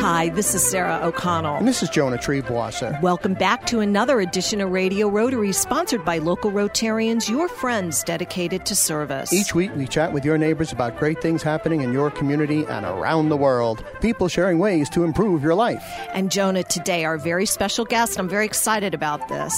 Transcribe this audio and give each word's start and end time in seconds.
Hi, 0.00 0.30
this 0.30 0.54
is 0.54 0.64
Sarah 0.64 0.98
O'Connell. 1.02 1.56
And 1.56 1.68
this 1.68 1.82
is 1.82 1.90
Jonah 1.90 2.16
Triebwasser. 2.16 3.02
Welcome 3.02 3.34
back 3.34 3.66
to 3.66 3.80
another 3.80 4.18
edition 4.18 4.62
of 4.62 4.70
Radio 4.70 5.08
Rotary, 5.08 5.52
sponsored 5.52 6.06
by 6.06 6.16
local 6.16 6.50
Rotarians, 6.50 7.28
your 7.28 7.48
friends 7.48 8.02
dedicated 8.02 8.64
to 8.64 8.74
service. 8.74 9.30
Each 9.30 9.54
week, 9.54 9.70
we 9.76 9.86
chat 9.86 10.14
with 10.14 10.24
your 10.24 10.38
neighbors 10.38 10.72
about 10.72 10.98
great 10.98 11.20
things 11.20 11.42
happening 11.42 11.82
in 11.82 11.92
your 11.92 12.10
community 12.10 12.64
and 12.64 12.86
around 12.86 13.28
the 13.28 13.36
world. 13.36 13.84
People 14.00 14.28
sharing 14.28 14.58
ways 14.58 14.88
to 14.88 15.04
improve 15.04 15.42
your 15.42 15.54
life. 15.54 15.84
And 16.14 16.30
Jonah, 16.30 16.62
today, 16.62 17.04
our 17.04 17.18
very 17.18 17.44
special 17.44 17.84
guest, 17.84 18.18
I'm 18.18 18.28
very 18.28 18.46
excited 18.46 18.94
about 18.94 19.28
this, 19.28 19.54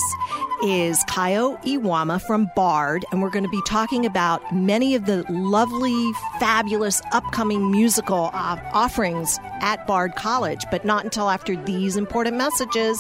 is 0.65 0.99
Kayo 1.05 1.63
Iwama 1.63 2.21
from 2.21 2.51
BARD. 2.57 3.05
And 3.13 3.23
we're 3.23 3.31
going 3.31 3.45
to 3.45 3.51
be 3.51 3.63
talking 3.65 4.05
about 4.05 4.53
many 4.53 4.97
of 4.97 5.07
the 5.07 5.25
lovely, 5.31 6.11
fabulous 6.41 7.01
upcoming 7.13 7.71
musical 7.71 8.31
uh, 8.33 8.59
offerings 8.73 9.39
at 9.61 9.87
BARD 9.87 10.17
College, 10.17 10.32
but 10.71 10.85
not 10.85 11.05
until 11.05 11.29
after 11.29 11.57
these 11.57 11.97
important 11.97 12.37
messages. 12.37 12.99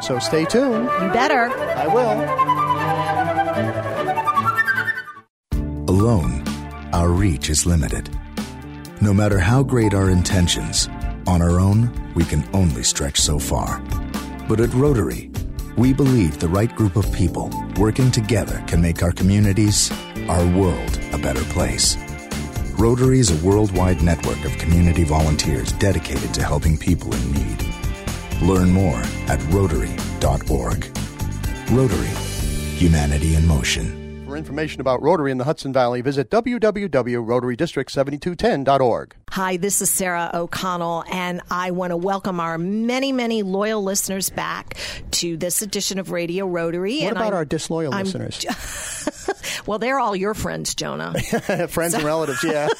So 0.00 0.18
stay 0.18 0.44
tuned. 0.44 0.84
You 0.84 1.10
better. 1.12 1.50
I 1.76 1.86
will. 1.86 2.20
Alone, 5.88 6.44
our 6.92 7.08
reach 7.10 7.50
is 7.50 7.66
limited. 7.66 8.08
No 9.00 9.12
matter 9.12 9.38
how 9.38 9.62
great 9.62 9.94
our 9.94 10.10
intentions, 10.10 10.88
on 11.26 11.42
our 11.42 11.58
own, 11.60 11.90
we 12.14 12.24
can 12.24 12.48
only 12.52 12.82
stretch 12.82 13.20
so 13.20 13.38
far. 13.38 13.82
But 14.48 14.60
at 14.60 14.72
Rotary, 14.74 15.30
we 15.76 15.92
believe 15.92 16.38
the 16.38 16.48
right 16.48 16.74
group 16.74 16.96
of 16.96 17.12
people 17.12 17.50
working 17.76 18.10
together 18.10 18.62
can 18.66 18.80
make 18.80 19.02
our 19.02 19.12
communities, 19.12 19.90
our 20.28 20.46
world, 20.56 20.98
a 21.12 21.18
better 21.18 21.44
place. 21.44 21.96
Rotary 22.78 23.18
is 23.18 23.30
a 23.30 23.46
worldwide 23.46 24.02
network 24.02 24.42
of 24.44 24.52
community 24.58 25.04
volunteers 25.04 25.72
dedicated 25.72 26.32
to 26.34 26.42
helping 26.42 26.76
people 26.78 27.14
in 27.14 27.32
need. 27.32 27.64
Learn 28.42 28.70
more 28.72 29.00
at 29.28 29.40
Rotary.org. 29.52 30.86
Rotary, 31.70 32.06
humanity 32.76 33.34
in 33.34 33.46
motion. 33.46 34.24
For 34.26 34.36
information 34.36 34.80
about 34.80 35.02
Rotary 35.02 35.32
in 35.32 35.38
the 35.38 35.44
Hudson 35.44 35.72
Valley, 35.72 36.00
visit 36.02 36.30
www.rotarydistrict7210.org. 36.30 39.16
Hi, 39.30 39.56
this 39.56 39.82
is 39.82 39.90
Sarah 39.90 40.30
O'Connell, 40.32 41.02
and 41.10 41.40
I 41.50 41.72
want 41.72 41.90
to 41.90 41.96
welcome 41.96 42.38
our 42.40 42.56
many, 42.56 43.10
many 43.12 43.42
loyal 43.42 43.82
listeners 43.82 44.30
back 44.30 44.76
to 45.12 45.36
this 45.36 45.62
edition 45.62 45.98
of 45.98 46.10
Radio 46.12 46.46
Rotary. 46.46 46.98
What 47.00 47.08
and 47.08 47.12
about 47.16 47.24
I'm- 47.26 47.34
our 47.34 47.44
disloyal 47.44 47.92
I'm- 47.92 48.04
listeners? 48.06 48.46
well, 49.66 49.78
they're 49.78 49.98
all 49.98 50.14
your 50.16 50.34
friends, 50.34 50.74
Jonah. 50.74 51.14
Friends 51.68 51.94
and 51.94 52.04
relatives, 52.04 52.42
yeah. 52.44 52.68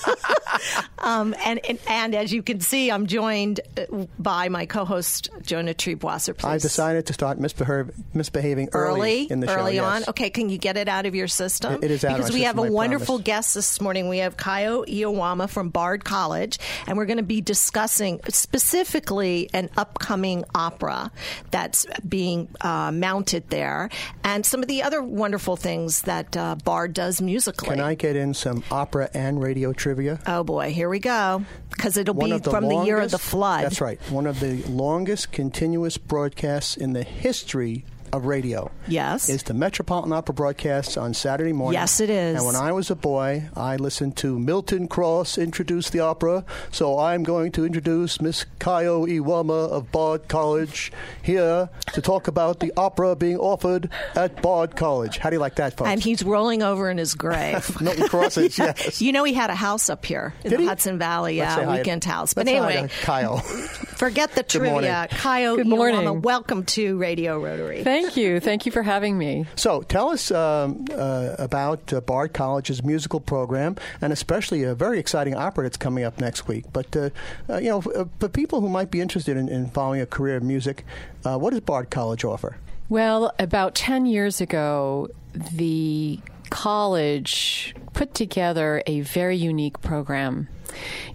Um, 0.98 1.34
and, 1.42 1.58
and 1.66 1.78
and 1.88 2.14
as 2.14 2.30
you 2.32 2.42
can 2.42 2.60
see, 2.60 2.90
I'm 2.90 3.06
joined 3.06 3.60
uh, 3.78 4.04
by 4.18 4.50
my 4.50 4.66
co-host 4.66 5.30
Jonah 5.40 5.72
Triebwasser. 5.72 6.36
Please. 6.36 6.44
I've 6.46 6.60
decided 6.60 7.06
to 7.06 7.14
start 7.14 7.38
misbehaving 7.40 8.68
early, 8.72 8.98
early, 9.00 9.22
in 9.30 9.40
the 9.40 9.46
show. 9.46 9.54
early 9.54 9.78
on. 9.78 10.00
yes. 10.00 10.08
Okay, 10.10 10.28
can 10.28 10.50
you 10.50 10.58
get 10.58 10.76
it 10.76 10.88
out 10.88 11.06
of 11.06 11.14
your 11.14 11.28
system? 11.28 11.74
It- 11.74 11.84
it 11.84 11.90
is 11.92 12.04
out 12.04 12.18
because 12.18 12.32
we 12.32 12.42
have 12.42 12.56
system, 12.56 12.66
a 12.68 12.72
I 12.72 12.74
wonderful 12.74 13.14
promise. 13.16 13.24
guest 13.24 13.54
this 13.54 13.80
morning. 13.80 14.08
We 14.10 14.18
have 14.18 14.36
Kayo 14.36 14.86
Iwama 14.86 15.48
from 15.48 15.70
Bard 15.70 16.04
College, 16.04 16.58
and 16.86 16.98
we're 16.98 17.06
going 17.06 17.16
to 17.16 17.22
be 17.22 17.40
discussing 17.40 18.20
specifically 18.28 19.48
an 19.54 19.70
upcoming 19.78 20.44
opera 20.54 21.10
that's 21.50 21.86
being 22.06 22.48
uh, 22.60 22.92
mounted 22.92 23.48
there, 23.48 23.88
and 24.22 24.44
some 24.44 24.60
of 24.60 24.68
the 24.68 24.82
other 24.82 25.02
wonderful 25.02 25.56
things 25.56 26.02
that 26.02 26.36
uh, 26.36 26.56
Bard 26.60 26.94
does 26.94 27.20
musically. 27.20 27.68
Can 27.68 27.80
I 27.80 27.94
get 27.94 28.16
in 28.16 28.34
some 28.34 28.62
opera 28.70 29.10
and 29.14 29.42
radio 29.42 29.72
trivia? 29.72 30.20
Oh 30.26 30.44
boy, 30.44 30.72
here 30.72 30.88
we 30.88 30.98
go. 30.98 31.44
Because 31.70 31.96
it'll 31.96 32.14
One 32.14 32.30
be 32.30 32.38
the 32.38 32.50
from 32.50 32.68
the 32.68 32.82
year 32.84 33.00
of 33.00 33.10
the 33.10 33.18
flood. 33.18 33.64
That's 33.64 33.80
right. 33.80 34.00
One 34.10 34.26
of 34.26 34.40
the 34.40 34.62
longest 34.64 35.32
continuous 35.32 35.98
broadcasts 35.98 36.76
in 36.76 36.92
the 36.92 37.02
history 37.02 37.84
of 38.12 38.26
radio. 38.26 38.70
Yes. 38.88 39.28
Is 39.28 39.42
the 39.44 39.54
Metropolitan 39.54 40.12
Opera 40.12 40.34
broadcasts 40.34 40.96
on 40.96 41.14
Saturday 41.14 41.52
morning. 41.52 41.80
Yes, 41.80 42.00
it 42.00 42.10
is. 42.10 42.36
And 42.36 42.46
when 42.46 42.56
I 42.56 42.72
was 42.72 42.90
a 42.90 42.96
boy, 42.96 43.44
I 43.56 43.76
listened 43.76 44.16
to 44.18 44.38
Milton 44.38 44.88
Cross 44.88 45.38
introduce 45.38 45.90
the 45.90 46.00
opera. 46.00 46.44
So 46.70 46.98
I'm 46.98 47.22
going 47.22 47.52
to 47.52 47.64
introduce 47.64 48.20
Miss 48.20 48.44
Kayo 48.58 49.06
Iwama 49.08 49.70
of 49.70 49.90
Bard 49.92 50.28
College 50.28 50.92
here 51.22 51.68
to 51.92 52.00
talk 52.02 52.28
about 52.28 52.60
the 52.60 52.72
opera 52.76 53.16
being 53.16 53.36
offered 53.38 53.88
at 54.14 54.40
Bard 54.42 54.76
College. 54.76 55.18
How 55.18 55.30
do 55.30 55.36
you 55.36 55.40
like 55.40 55.56
that, 55.56 55.76
folks? 55.76 55.90
and 55.90 56.02
he's 56.02 56.22
rolling 56.22 56.62
over 56.62 56.90
in 56.90 56.98
his 56.98 57.14
grave. 57.14 57.80
Milton 57.80 58.08
Cross's, 58.08 58.58
yes. 58.58 59.00
You 59.00 59.12
know, 59.12 59.24
he 59.24 59.32
had 59.32 59.50
a 59.50 59.54
house 59.54 59.88
up 59.90 60.04
here 60.04 60.34
in 60.44 60.50
Did 60.50 60.58
the 60.58 60.62
he? 60.62 60.68
Hudson 60.68 60.98
Valley, 60.98 61.38
Let's 61.38 61.56
uh, 61.56 61.60
yeah, 61.60 61.66
hi 61.66 61.76
weekend 61.78 62.04
house. 62.04 62.34
But 62.34 62.46
let's 62.46 62.56
say 62.56 62.62
hi 62.62 62.72
anyway, 62.72 62.88
Kayo. 63.02 63.86
forget 64.00 64.32
the 64.34 64.58
morning. 64.58 64.90
trivia. 64.90 65.08
Kayo 65.10 65.56
Good 65.56 65.66
morning. 65.66 66.00
Iwama, 66.00 66.22
welcome 66.22 66.64
to 66.64 66.96
Radio 66.96 67.38
Rotary. 67.38 67.84
Thank 67.84 68.16
you. 68.16 68.40
Thank 68.40 68.64
you 68.64 68.72
for 68.72 68.82
having 68.82 69.18
me. 69.18 69.44
So 69.56 69.82
tell 69.82 70.08
us 70.08 70.30
um, 70.30 70.86
uh, 70.90 71.36
about 71.38 71.92
uh, 71.92 72.00
Bard 72.00 72.32
College's 72.32 72.82
musical 72.82 73.20
program, 73.20 73.76
and 74.00 74.10
especially 74.10 74.62
a 74.62 74.74
very 74.74 74.98
exciting 74.98 75.34
opera 75.34 75.64
that's 75.64 75.76
coming 75.76 76.04
up 76.04 76.18
next 76.18 76.48
week. 76.48 76.64
But 76.72 76.96
uh, 76.96 77.10
uh, 77.50 77.58
you 77.58 77.68
know, 77.68 77.82
uh, 77.94 78.06
for 78.18 78.30
people 78.30 78.62
who 78.62 78.70
might 78.70 78.90
be 78.90 79.02
interested 79.02 79.36
in, 79.36 79.50
in 79.50 79.68
following 79.68 80.00
a 80.00 80.06
career 80.06 80.38
in 80.38 80.46
music, 80.46 80.86
uh, 81.26 81.36
what 81.36 81.50
does 81.50 81.60
Bard 81.60 81.90
College 81.90 82.24
offer? 82.24 82.56
Well, 82.88 83.34
about 83.38 83.74
10 83.74 84.06
years 84.06 84.40
ago, 84.40 85.08
the 85.34 86.20
college 86.48 87.74
put 87.92 88.14
together 88.14 88.82
a 88.86 89.02
very 89.02 89.36
unique 89.36 89.82
program 89.82 90.48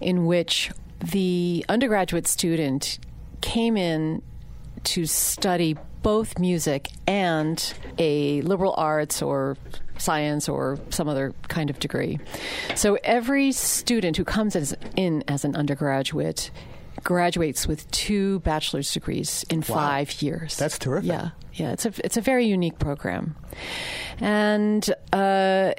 in 0.00 0.26
which 0.26 0.70
the 1.10 1.64
undergraduate 1.68 2.26
student 2.26 2.98
came 3.40 3.76
in 3.76 4.22
to 4.84 5.06
study 5.06 5.76
both 6.02 6.38
music 6.38 6.90
and 7.06 7.74
a 7.98 8.40
liberal 8.42 8.74
arts 8.76 9.22
or 9.22 9.56
science 9.98 10.48
or 10.48 10.78
some 10.90 11.08
other 11.08 11.34
kind 11.48 11.70
of 11.70 11.78
degree. 11.80 12.18
So 12.74 12.98
every 13.02 13.52
student 13.52 14.16
who 14.16 14.24
comes 14.24 14.54
as, 14.54 14.76
in 14.94 15.24
as 15.26 15.44
an 15.44 15.56
undergraduate 15.56 16.50
graduates 17.02 17.66
with 17.66 17.90
two 17.90 18.40
bachelor's 18.40 18.92
degrees 18.92 19.44
in 19.50 19.62
five 19.62 20.22
years. 20.22 20.56
That's 20.56 20.78
terrific. 20.78 21.08
Yeah, 21.08 21.30
yeah. 21.54 21.72
It's 21.72 21.86
a 21.86 21.92
it's 22.04 22.16
a 22.16 22.20
very 22.20 22.46
unique 22.46 22.78
program, 22.78 23.36
and. 24.20 24.88
Uh, 25.12 25.72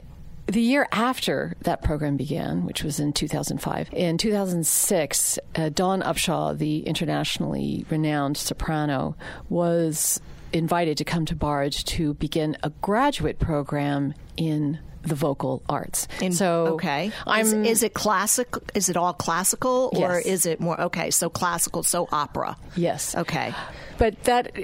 the 0.48 0.62
year 0.62 0.88
after 0.92 1.56
that 1.62 1.84
program 1.84 2.16
began, 2.16 2.66
which 2.66 2.84
was 2.84 3.00
in 3.00 3.12
2005, 3.12 3.90
in 3.92 4.18
2006, 4.18 5.40
uh, 5.56 5.70
Dawn 5.70 6.02
Upshaw, 6.02 6.58
the 6.58 6.80
internationally 6.80 7.86
renowned 7.90 8.38
soprano, 8.38 9.16
was 9.50 10.22
invited 10.54 10.98
to 10.98 11.04
come 11.04 11.26
to 11.26 11.36
Bard 11.36 11.74
to 11.74 12.14
begin 12.16 12.58
a 12.64 12.70
graduate 12.82 13.40
program 13.40 14.14
in 14.38 14.80
the 15.08 15.16
vocal 15.16 15.62
arts. 15.70 16.08
In- 16.22 16.32
so 16.34 16.68
okay, 16.76 17.12
I'm 17.26 17.46
is, 17.46 17.54
is 17.54 17.84
it 17.84 17.94
classic? 17.94 18.48
Is 18.76 18.90
it 18.90 18.98
all 18.98 19.14
classical, 19.14 19.90
or 19.94 20.16
Yes. 20.18 20.26
is 20.26 20.46
it 20.46 20.60
more 20.60 20.80
okay? 20.82 21.10
So 21.12 21.30
classical, 21.30 21.84
so 21.84 22.08
opera. 22.12 22.58
Yes. 22.76 23.16
Okay. 23.16 23.54
But 23.98 24.24
that 24.26 24.52
uh, 24.56 24.62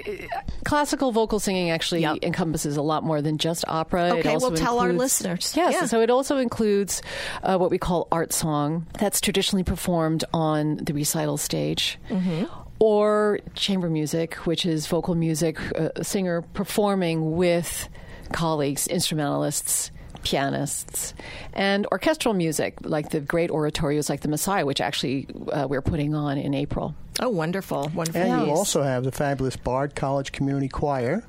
classical 0.64 1.10
vocal 1.10 1.40
singing 1.40 1.70
actually 1.70 2.02
Yep. 2.02 2.18
encompasses 2.22 2.76
a 2.76 2.82
lot 2.82 3.02
more 3.02 3.20
than 3.20 3.38
just 3.38 3.64
opera. 3.66 4.08
It 4.14 4.20
Okay, 4.20 4.36
well, 4.36 4.52
tell 4.52 4.78
our 4.78 4.92
listeners. 4.92 5.54
Yes, 5.56 5.72
Yeah. 5.74 5.86
so 5.86 6.00
it 6.00 6.10
also 6.10 6.36
includes 6.36 7.02
uh, 7.42 7.56
what 7.58 7.70
we 7.70 7.78
call 7.78 8.06
art 8.12 8.32
song. 8.32 8.86
That's 9.00 9.20
traditionally 9.20 9.64
performed 9.64 10.24
on 10.32 10.76
the 10.76 10.92
recital 10.94 11.36
stage. 11.36 11.98
Mm-hmm. 12.10 12.44
Or 12.80 13.40
chamber 13.54 13.88
music, 13.88 14.34
which 14.46 14.66
is 14.66 14.86
vocal 14.86 15.14
music, 15.14 15.58
uh, 15.78 15.88
a 15.96 16.04
singer 16.04 16.42
performing 16.42 17.34
with 17.36 17.88
colleagues, 18.32 18.86
instrumentalists, 18.88 19.90
pianists, 20.24 21.14
and 21.52 21.86
orchestral 21.92 22.34
music, 22.34 22.74
like 22.82 23.10
the 23.10 23.20
great 23.20 23.50
oratorios 23.50 24.08
like 24.10 24.20
the 24.22 24.28
Messiah, 24.28 24.66
which 24.66 24.80
actually 24.80 25.28
uh, 25.52 25.66
we're 25.68 25.82
putting 25.82 26.14
on 26.14 26.38
in 26.38 26.54
April. 26.54 26.94
Oh, 27.20 27.28
wonderful, 27.28 27.92
wonderful. 27.94 28.20
And 28.20 28.46
you 28.46 28.52
also 28.52 28.82
have 28.82 29.04
the 29.04 29.12
fabulous 29.12 29.56
Bard 29.56 29.94
College 29.94 30.32
Community 30.32 30.68
Choir 30.68 31.22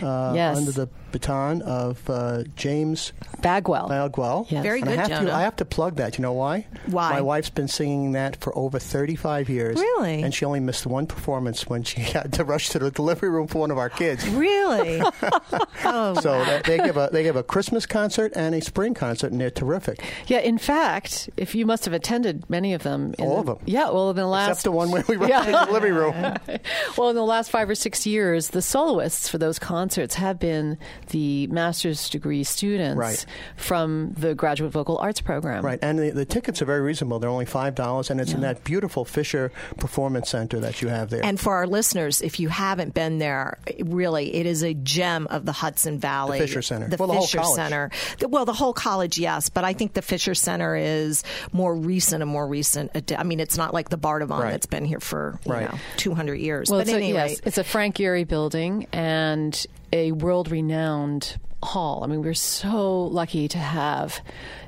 uh, 0.00 0.32
Yes. 0.34 0.56
under 0.56 0.72
the 0.72 0.88
baton 1.18 1.62
of 1.62 2.08
uh, 2.10 2.44
James 2.56 3.12
Bagwell. 3.40 3.88
Bagwell. 3.88 4.46
Yes. 4.50 4.62
Very 4.62 4.80
And 4.80 4.90
I 4.90 4.92
good, 4.92 4.98
have 5.00 5.08
Jonah. 5.08 5.26
to 5.30 5.34
I 5.34 5.42
have 5.42 5.56
to 5.56 5.64
plug 5.64 5.96
that. 5.96 6.18
You 6.18 6.22
know 6.22 6.32
why? 6.32 6.66
Why? 6.86 7.12
My 7.12 7.20
wife's 7.20 7.50
been 7.50 7.68
singing 7.68 8.12
that 8.12 8.36
for 8.36 8.56
over 8.56 8.78
35 8.78 9.48
years. 9.48 9.78
Really? 9.78 10.22
And 10.22 10.34
she 10.34 10.44
only 10.44 10.60
missed 10.60 10.86
one 10.86 11.06
performance 11.06 11.66
when 11.66 11.82
she 11.82 12.00
had 12.16 12.32
to 12.34 12.44
rush 12.44 12.68
to 12.70 12.78
the 12.78 12.90
delivery 12.90 13.30
room 13.30 13.46
for 13.46 13.58
one 13.60 13.70
of 13.70 13.78
our 13.78 13.88
kids. 13.90 14.28
Really? 14.28 15.00
oh, 15.84 16.14
So 16.20 16.44
that, 16.44 16.64
they 16.64 16.78
give 16.78 16.96
a 16.96 17.08
they 17.12 17.22
give 17.22 17.36
a 17.36 17.42
Christmas 17.42 17.86
concert 17.86 18.32
and 18.36 18.54
a 18.54 18.60
spring 18.60 18.94
concert, 18.94 19.32
and 19.32 19.40
they're 19.40 19.50
terrific. 19.50 20.02
Yeah, 20.26 20.38
in 20.40 20.58
fact, 20.58 21.30
if 21.36 21.54
you 21.54 21.64
must 21.66 21.84
have 21.84 21.94
attended 21.94 22.48
many 22.50 22.74
of 22.74 22.82
them, 22.82 23.14
in 23.18 23.24
All 23.24 23.42
the- 23.42 23.52
of 23.52 23.58
them. 23.58 23.66
Yeah, 23.66 23.90
well, 23.90 24.10
in 24.10 24.16
the 24.16 24.26
last 24.26 24.48
Except 24.50 24.64
the 24.64 24.72
one 24.72 24.90
where 24.90 25.04
we 25.08 25.16
rushed 25.16 25.30
Yeah. 25.30 25.44
to 25.44 25.50
the 25.52 25.64
delivery 25.66 25.92
room. 25.92 26.14
well, 26.98 27.08
in 27.10 27.16
the 27.16 27.24
last 27.24 27.50
five 27.50 27.68
or 27.70 27.74
six 27.74 28.06
years, 28.06 28.48
the 28.50 28.62
soloists 28.62 29.28
for 29.28 29.38
those 29.38 29.58
concerts 29.58 30.14
have 30.16 30.38
been 30.38 30.78
the 31.08 31.46
master's 31.48 32.08
degree 32.10 32.44
students 32.44 32.96
Right. 32.98 33.24
from 33.56 34.12
the 34.16 34.34
graduate 34.34 34.72
vocal 34.72 34.98
arts 34.98 35.20
program. 35.20 35.64
Right, 35.64 35.78
and 35.82 35.98
the, 35.98 36.10
the 36.10 36.24
tickets 36.24 36.60
are 36.62 36.64
very 36.64 36.80
reasonable. 36.80 37.18
They're 37.18 37.30
only 37.30 37.46
five 37.46 37.74
dollars, 37.74 38.10
and 38.10 38.20
it's 38.20 38.32
in 38.32 38.40
that 38.42 38.64
beautiful 38.64 39.04
Fisher 39.04 39.52
Performance 39.78 40.30
Center 40.30 40.60
that 40.60 40.82
you 40.82 40.88
have 40.88 41.10
there. 41.10 41.24
And 41.24 41.38
for 41.40 41.54
our 41.54 41.66
listeners, 41.66 42.20
if 42.20 42.40
you 42.40 42.48
haven't 42.48 42.94
been 42.94 43.18
there, 43.18 43.58
really, 43.80 44.34
it 44.34 44.46
is 44.46 44.62
a 44.62 44.74
gem 44.74 45.26
of 45.28 45.44
the 45.44 45.52
Hudson 45.52 45.98
Valley. 45.98 46.38
Fisher 46.38 46.62
Center. 46.62 46.88
The 46.88 46.96
Well, 46.96 47.08
the 47.08 47.14
whole 47.14 47.22
Fisher 47.26 47.38
college. 47.38 47.56
Center. 47.56 47.90
The- 48.18 48.28
well, 48.28 48.44
the 48.44 48.52
whole 48.52 48.72
college, 48.72 49.18
yes, 49.18 49.48
but 49.48 49.64
I 49.64 49.72
think 49.72 49.92
the 49.94 50.02
Fisher 50.02 50.34
Center 50.34 50.76
is 50.76 51.22
more 51.52 51.74
recent, 51.74 52.22
a 52.22 52.26
more 52.26 52.46
recent. 52.46 52.92
addi- 52.94 53.18
I 53.18 53.22
mean, 53.22 53.40
it's 53.40 53.56
not 53.56 53.72
like 53.74 53.88
the 53.88 53.98
Bardavon 53.98 54.40
Right. 54.40 54.50
that's 54.52 54.66
been 54.66 54.84
here 54.84 55.00
for 55.00 55.38
you 55.44 55.52
Right. 55.52 55.70
know 55.72 55.78
200 55.96 56.34
years. 56.36 56.70
Well, 56.70 56.80
but 56.80 56.88
it's 56.88 56.94
at 56.94 57.02
a, 57.02 57.06
yes, 57.06 57.40
it's 57.44 57.58
a 57.58 57.64
Frank 57.64 57.96
Gehry 57.96 58.26
building 58.26 58.86
and 58.92 59.66
a 59.92 60.12
world 60.12 60.50
renowned 60.50 61.36
hall. 61.62 62.04
I 62.04 62.06
mean, 62.06 62.22
we're 62.22 62.34
so 62.34 63.02
lucky 63.04 63.48
to 63.48 63.58
have 63.58 64.20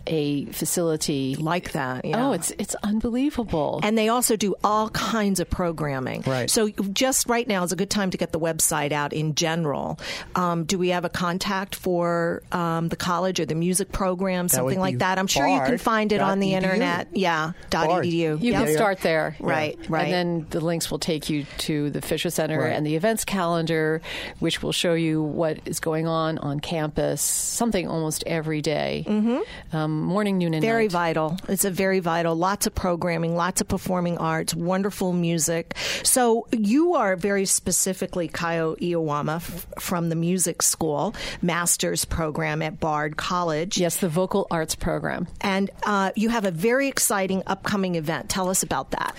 a 0.08 0.46
facility 0.46 1.36
like 1.36 1.72
that. 1.72 2.04
Yeah. 2.04 2.28
Oh, 2.28 2.32
it's 2.32 2.50
it's 2.58 2.74
unbelievable. 2.82 3.80
And 3.82 3.96
they 3.96 4.08
also 4.08 4.36
do 4.36 4.54
all 4.64 4.88
kinds 4.90 5.40
of 5.40 5.48
programming. 5.50 6.22
Right. 6.26 6.50
So 6.50 6.68
just 6.68 7.28
right 7.28 7.46
now 7.46 7.62
is 7.64 7.72
a 7.72 7.76
good 7.76 7.90
time 7.90 8.10
to 8.10 8.18
get 8.18 8.32
the 8.32 8.40
website 8.40 8.92
out 8.92 9.12
in 9.12 9.34
general. 9.34 9.98
Um, 10.34 10.64
do 10.64 10.78
we 10.78 10.88
have 10.90 11.04
a 11.04 11.08
contact 11.08 11.74
for 11.74 12.42
um, 12.52 12.88
the 12.88 12.96
college 12.96 13.40
or 13.40 13.46
the 13.46 13.54
music 13.54 13.92
program, 13.92 14.48
something 14.48 14.76
be 14.76 14.80
like 14.80 14.98
that? 14.98 15.18
I'm 15.18 15.26
sure 15.26 15.46
you 15.46 15.60
can 15.60 15.78
find 15.78 16.12
it 16.12 16.20
on 16.20 16.38
the 16.40 16.52
edu. 16.52 16.56
internet. 16.56 17.08
Yeah. 17.12 17.52
Dot 17.70 17.86
Bard. 17.88 18.04
edu. 18.06 18.10
You 18.40 18.52
Yep. 18.52 18.64
can 18.64 18.74
start 18.74 19.00
there. 19.00 19.36
Right, 19.40 19.78
right. 19.88 20.04
And 20.04 20.12
then 20.12 20.46
the 20.50 20.60
links 20.60 20.90
will 20.90 20.98
take 20.98 21.28
you 21.28 21.44
to 21.58 21.90
the 21.90 22.00
Fisher 22.00 22.30
Center 22.30 22.58
Right. 22.60 22.72
and 22.72 22.86
the 22.86 22.96
events 22.96 23.24
calendar, 23.24 24.00
which 24.38 24.62
will 24.62 24.72
show 24.72 24.94
you 24.94 25.22
what 25.22 25.58
is 25.66 25.80
going 25.80 26.06
on 26.06 26.38
on 26.38 26.60
campus, 26.60 27.20
something 27.20 27.86
almost 27.88 28.24
every 28.26 28.62
day. 28.62 29.04
Mm-hmm. 29.06 29.76
Um, 29.76 29.97
morning, 30.00 30.38
noon, 30.38 30.54
and 30.54 30.62
Very 30.62 30.84
night. 30.84 30.92
vital. 30.92 31.36
It's 31.48 31.64
a 31.64 31.70
very 31.70 32.00
vital. 32.00 32.34
Lots 32.34 32.66
of 32.66 32.74
programming, 32.74 33.36
lots 33.36 33.60
of 33.60 33.68
performing 33.68 34.18
arts, 34.18 34.54
wonderful 34.54 35.12
music. 35.12 35.76
So 36.02 36.46
you 36.52 36.94
are 36.94 37.16
very 37.16 37.44
specifically 37.44 38.28
Kayo 38.28 38.76
Iwama 38.78 39.36
f- 39.36 39.66
from 39.78 40.08
the 40.08 40.16
music 40.16 40.62
school 40.62 41.14
master's 41.42 42.04
program 42.04 42.62
at 42.62 42.80
Bard 42.80 43.16
College. 43.16 43.78
Yes, 43.78 43.96
the 43.98 44.08
vocal 44.08 44.46
arts 44.50 44.74
program. 44.74 45.26
And 45.40 45.70
uh, 45.84 46.12
you 46.16 46.28
have 46.30 46.44
a 46.44 46.50
very 46.50 46.88
exciting 46.88 47.42
upcoming 47.46 47.94
event. 47.96 48.28
Tell 48.28 48.48
us 48.48 48.62
about 48.62 48.92
that. 48.92 49.14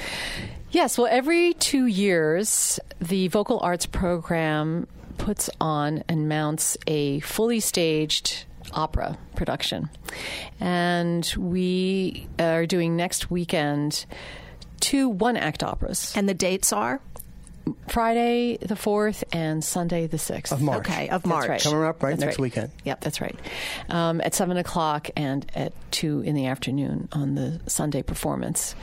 Yes, 0.71 0.97
well, 0.97 1.07
every 1.09 1.53
two 1.53 1.85
years, 1.87 2.79
the 3.01 3.27
vocal 3.29 3.59
arts 3.59 3.85
program 3.87 4.87
puts 5.17 5.49
on 5.59 6.03
and 6.07 6.29
mounts 6.29 6.77
a 6.87 7.19
fully 7.21 7.59
staged 7.59 8.45
opera 8.73 9.17
production. 9.35 9.89
And 10.59 11.31
we 11.37 12.27
are 12.39 12.65
doing 12.65 12.95
next 12.95 13.29
weekend 13.31 14.05
two 14.79 15.09
one 15.09 15.35
act 15.35 15.61
operas 15.63 16.13
And 16.15 16.27
the 16.29 16.33
dates 16.33 16.71
are? 16.73 17.01
Friday 17.87 18.57
the 18.57 18.73
4th 18.73 19.23
and 19.31 19.63
Sunday 19.63 20.07
the 20.07 20.17
6th. 20.17 20.51
Of 20.51 20.59
March. 20.61 20.87
Okay, 20.89 21.09
of 21.09 21.23
March. 21.25 21.47
right. 21.47 21.61
Coming 21.61 21.83
up 21.83 22.01
right 22.01 22.11
That's 22.11 22.21
next 22.21 22.33
right. 22.37 22.41
weekend. 22.41 22.71
Yep, 22.83 23.01
that's 23.01 23.21
right. 23.21 23.37
Um, 23.89 24.21
at 24.21 24.33
7 24.33 24.57
o'clock 24.57 25.09
and 25.15 25.45
at 25.53 25.73
2 25.91 26.21
in 26.21 26.33
the 26.33 26.47
afternoon 26.47 27.09
on 27.11 27.35
the 27.35 27.59
Sunday 27.67 28.01
performance. 28.01 28.73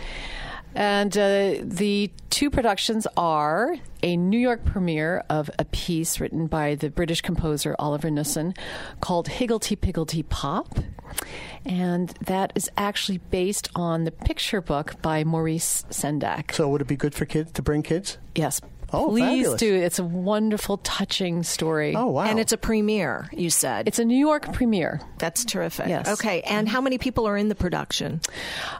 And 0.76 1.16
uh, 1.16 1.54
the 1.62 2.10
two 2.28 2.50
productions 2.50 3.06
are 3.16 3.76
a 4.02 4.16
New 4.16 4.38
York 4.38 4.64
premiere 4.66 5.24
of 5.30 5.50
a 5.58 5.64
piece 5.64 6.20
written 6.20 6.46
by 6.48 6.74
the 6.74 6.90
British 6.90 7.22
composer 7.22 7.74
Oliver 7.78 8.10
Knussen 8.10 8.54
called 9.00 9.26
Higglety 9.26 9.78
Pigglety 9.78 10.28
Pop. 10.28 10.78
And 11.64 12.10
that 12.26 12.52
is 12.54 12.70
actually 12.76 13.18
based 13.18 13.70
on 13.74 14.04
the 14.04 14.10
picture 14.10 14.60
book 14.60 15.00
by 15.00 15.24
Maurice 15.24 15.86
Sendak. 15.90 16.52
So 16.52 16.68
would 16.68 16.82
it 16.82 16.86
be 16.86 16.96
good 16.96 17.14
for 17.14 17.24
kids 17.24 17.52
to 17.52 17.62
bring 17.62 17.82
kids? 17.82 18.18
Yes. 18.34 18.60
Oh, 18.92 19.08
Please 19.08 19.22
fabulous. 19.22 19.60
do. 19.60 19.74
It's 19.74 19.98
a 19.98 20.04
wonderful, 20.04 20.78
touching 20.78 21.42
story. 21.42 21.94
Oh 21.96 22.06
wow! 22.06 22.24
And 22.24 22.38
it's 22.38 22.52
a 22.52 22.56
premiere, 22.56 23.28
you 23.32 23.50
said. 23.50 23.88
It's 23.88 23.98
a 23.98 24.04
New 24.04 24.16
York 24.18 24.52
premiere. 24.52 25.00
That's 25.18 25.44
terrific. 25.44 25.88
Yes. 25.88 26.08
Okay. 26.08 26.42
And 26.42 26.68
how 26.68 26.80
many 26.80 26.98
people 26.98 27.26
are 27.26 27.36
in 27.36 27.48
the 27.48 27.54
production? 27.54 28.20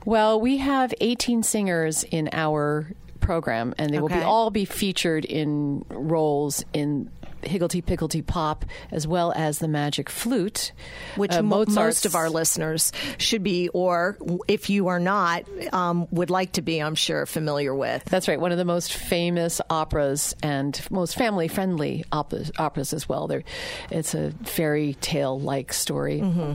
Well, 0.05 0.41
we 0.41 0.58
have 0.58 0.94
18 1.00 1.43
singers 1.43 2.05
in 2.05 2.29
our 2.32 2.91
program, 3.20 3.75
and 3.79 3.93
they 3.93 3.99
will 3.99 4.08
be 4.08 4.14
all 4.14 4.50
be 4.50 4.64
featured 4.64 5.25
in 5.25 5.85
roles 5.88 6.64
in 6.73 7.11
Higglety 7.43 7.83
Pigglety 7.83 8.25
Pop, 8.27 8.65
as 8.91 9.06
well 9.06 9.33
as 9.37 9.59
the 9.59 9.69
Magic 9.69 10.09
Flute, 10.11 10.73
Which 11.17 11.33
uh, 11.33 11.43
mo- 11.43 11.65
most 11.69 12.06
of 12.06 12.15
our 12.15 12.29
listeners 12.31 12.93
should 13.19 13.43
be, 13.43 13.69
or 13.71 14.17
if 14.49 14.71
you 14.71 14.88
are 14.88 15.00
not, 15.00 15.44
um, 15.73 16.06
would 16.11 16.31
like 16.31 16.53
to 16.53 16.62
be, 16.62 16.81
I'm 16.81 16.94
sure, 16.94 17.27
familiar 17.27 17.75
with. 17.75 18.05
That's 18.05 18.29
right, 18.29 18.41
one 18.41 18.53
of 18.53 18.59
the 18.59 18.65
most 18.65 18.93
famous 18.93 19.61
operas 19.71 20.35
and 20.43 20.81
most 20.91 21.17
family 21.17 21.49
friendly 21.49 22.05
operas, 22.12 22.50
operas 22.59 22.93
as 22.93 23.09
well. 23.09 23.27
They're, 23.27 23.44
it's 23.91 24.15
a 24.15 24.33
fairy 24.44 24.94
tale 25.00 25.38
like 25.38 25.73
story. 25.73 26.21
Mm-hmm. 26.21 26.55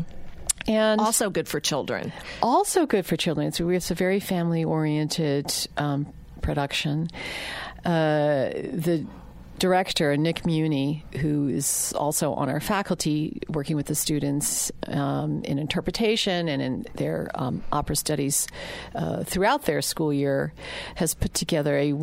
And 0.67 1.01
Also 1.01 1.29
good 1.31 1.47
for 1.47 1.59
children. 1.59 2.13
also 2.43 2.85
good 2.85 3.05
for 3.05 3.15
children. 3.17 3.51
So 3.51 3.67
it's 3.69 3.89
a 3.89 3.95
very 3.95 4.19
family 4.19 4.63
oriented 4.63 5.51
um, 5.77 6.05
production. 6.41 7.07
Uh, 7.83 8.49
the 8.53 9.05
director, 9.61 10.17
Nick 10.17 10.43
Muni, 10.43 11.05
who 11.19 11.47
is 11.47 11.93
also 11.95 12.33
on 12.33 12.49
our 12.49 12.59
faculty 12.59 13.43
working 13.47 13.75
with 13.75 13.85
the 13.85 13.93
students 13.93 14.71
um, 14.87 15.43
in 15.43 15.59
interpretation 15.59 16.49
and 16.49 16.63
in 16.63 16.85
their 16.95 17.29
um, 17.35 17.63
opera 17.71 17.95
studies 17.95 18.47
uh, 18.95 19.23
throughout 19.23 19.65
their 19.65 19.83
school 19.83 20.11
year, 20.11 20.51
has 20.95 21.13
put 21.13 21.33
together 21.33 21.77
a. 21.77 21.93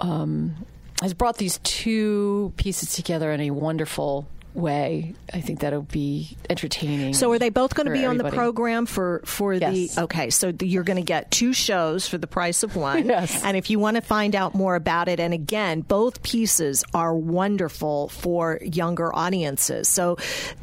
Um, 0.00 0.64
has 1.00 1.14
brought 1.14 1.36
these 1.36 1.58
two 1.62 2.52
pieces 2.56 2.92
together 2.92 3.30
in 3.30 3.40
a 3.40 3.50
wonderful 3.52 4.26
way. 4.58 5.14
I 5.32 5.40
think 5.40 5.60
that'll 5.60 5.82
be 5.82 6.36
entertaining. 6.50 7.14
So 7.14 7.30
are 7.32 7.38
they 7.38 7.48
both 7.50 7.74
going 7.74 7.86
to 7.86 7.92
be 7.92 8.04
on 8.04 8.18
the 8.18 8.30
program 8.30 8.86
for 8.86 9.22
for 9.24 9.54
Yes. 9.54 9.94
the 9.94 10.02
okay? 10.02 10.30
So 10.30 10.52
you're 10.60 10.82
going 10.84 10.96
to 10.96 11.02
get 11.02 11.30
two 11.30 11.52
shows 11.52 12.06
for 12.08 12.18
the 12.18 12.26
price 12.26 12.62
of 12.62 12.76
one. 12.76 13.06
Yes. 13.18 13.42
And 13.42 13.56
if 13.56 13.70
you 13.70 13.78
want 13.78 13.94
to 13.96 14.02
find 14.02 14.34
out 14.36 14.54
more 14.54 14.74
about 14.74 15.08
it, 15.08 15.18
and 15.20 15.32
again, 15.32 15.80
both 15.80 16.22
pieces 16.22 16.84
are 16.92 17.14
wonderful 17.14 18.08
for 18.08 18.58
younger 18.62 19.14
audiences. 19.14 19.88
So 19.88 20.16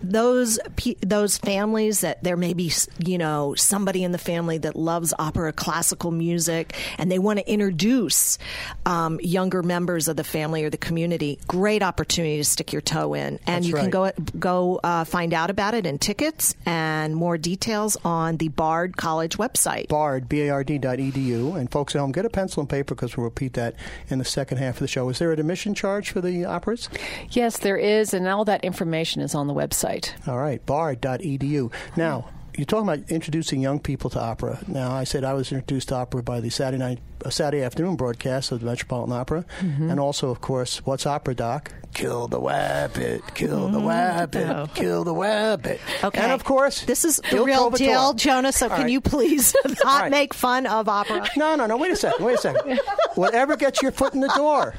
those 0.04 0.60
those 1.02 1.38
families 1.38 2.02
that 2.02 2.24
there 2.24 2.38
may 2.38 2.54
be 2.54 2.72
you 3.00 3.18
know 3.18 3.56
somebody 3.56 4.04
in 4.04 4.12
the 4.12 4.18
family 4.18 4.58
that 4.60 4.76
loves 4.76 5.14
opera, 5.18 5.54
classical 5.54 6.12
music, 6.12 6.76
and 6.98 7.12
they 7.12 7.20
want 7.20 7.40
to 7.40 7.50
introduce 7.52 8.38
um, 8.86 9.20
younger 9.22 9.64
members 9.64 10.08
of 10.08 10.16
the 10.18 10.24
family 10.24 10.64
or 10.64 10.70
the 10.70 10.78
community. 10.78 11.40
Great 11.48 11.82
opportunity 11.82 12.38
to 12.38 12.44
stick 12.44 12.74
your 12.74 12.82
toe 12.82 13.14
in, 13.14 13.40
and 13.48 13.64
That's 13.64 13.68
you 13.68 13.74
can 13.76 13.85
right. 13.92 14.14
go 14.16 14.40
go 14.40 14.80
uh, 14.84 15.04
find 15.04 15.34
out 15.34 15.50
about 15.50 15.74
it 15.74 15.86
and 15.86 16.00
tickets 16.00 16.56
and 16.66 17.16
more 17.16 17.38
details 17.38 17.98
on 18.04 18.38
the 18.38 18.50
Bard 18.50 18.98
College 18.98 19.38
website. 19.38 19.88
Bard, 19.88 20.28
B-A-R-D 20.30 20.78
dot 20.80 20.98
edu. 20.98 21.58
And 21.58 21.72
folks 21.72 21.96
at 21.96 22.00
home, 22.00 22.12
get 22.12 22.26
a 22.26 22.30
pencil 22.30 22.62
and 22.62 22.70
paper 22.70 22.96
because 22.96 23.18
we'll 23.18 23.26
repeat 23.26 23.54
that 23.54 23.76
in 24.10 24.20
the 24.20 24.26
second 24.26 24.58
half 24.58 24.76
of 24.76 24.80
the 24.80 24.88
show. 24.88 25.10
Is 25.10 25.20
there 25.20 25.32
an 25.32 25.40
admission 25.40 25.74
charge 25.74 26.12
for 26.12 26.22
the 26.22 26.46
operas? 26.46 26.90
Yes, 27.30 27.60
there 27.60 27.78
is, 27.78 28.14
and 28.14 28.28
all 28.28 28.46
that 28.46 28.64
information 28.64 29.22
is 29.22 29.36
on 29.36 29.48
the 29.48 29.54
website. 29.54 30.12
All 30.28 30.38
right, 30.38 30.66
bard.edu. 30.66 31.72
Now, 31.96 32.30
you're 32.58 32.66
talking 32.66 32.88
about 32.88 33.10
introducing 33.10 33.62
young 33.62 33.80
people 33.80 34.10
to 34.12 34.22
opera. 34.22 34.60
Now, 34.68 34.92
I 34.92 35.04
said 35.04 35.24
I 35.24 35.34
was 35.34 35.52
introduced 35.52 35.90
to 35.90 35.96
opera 35.96 36.24
by 36.24 36.40
the 36.40 36.50
Saturday 36.50 36.82
night, 36.82 37.00
Saturday 37.32 37.64
afternoon 37.64 37.96
broadcast 37.96 38.52
of 38.52 38.60
the 38.60 38.66
Metropolitan 38.66 39.14
Opera, 39.14 39.46
Mm-hmm. 39.62 39.90
and 39.90 40.00
also, 40.00 40.30
of 40.30 40.42
course, 40.42 40.86
what's 40.86 41.06
Opera 41.06 41.36
Doc? 41.36 41.72
Kill 41.94 42.28
the 42.28 42.40
Wabbit, 42.42 43.36
kill 43.36 43.70
the 43.70 43.80
Wabbit, 43.80 44.74
kill 44.76 45.04
the. 45.06 45.14
Mm-hmm. 45.14 46.06
Okay. 46.08 46.20
And 46.22 46.32
of 46.34 46.44
course, 46.44 46.84
this 46.84 47.06
is 47.06 47.22
the 47.32 47.38
Il 47.38 47.46
real 47.46 47.72
Trovatore. 47.72 47.78
deal, 47.78 48.14
Jonah. 48.14 48.52
So 48.52 48.66
All 48.66 48.76
can 48.76 48.84
right. 48.84 48.92
you 48.92 49.00
please 49.00 49.56
not 49.66 50.02
right. 50.02 50.12
make 50.12 50.34
fun 50.34 50.66
of 50.68 50.90
opera? 50.90 51.26
No, 51.38 51.56
no, 51.56 51.66
no. 51.68 51.78
Wait 51.78 51.92
a 51.92 51.96
second. 51.96 52.26
Wait 52.26 52.36
a 52.36 52.38
second. 52.38 52.80
Whatever 53.16 53.56
gets 53.56 53.82
your 53.82 53.92
foot 53.94 54.14
in 54.14 54.20
the 54.20 54.28
door. 54.36 54.74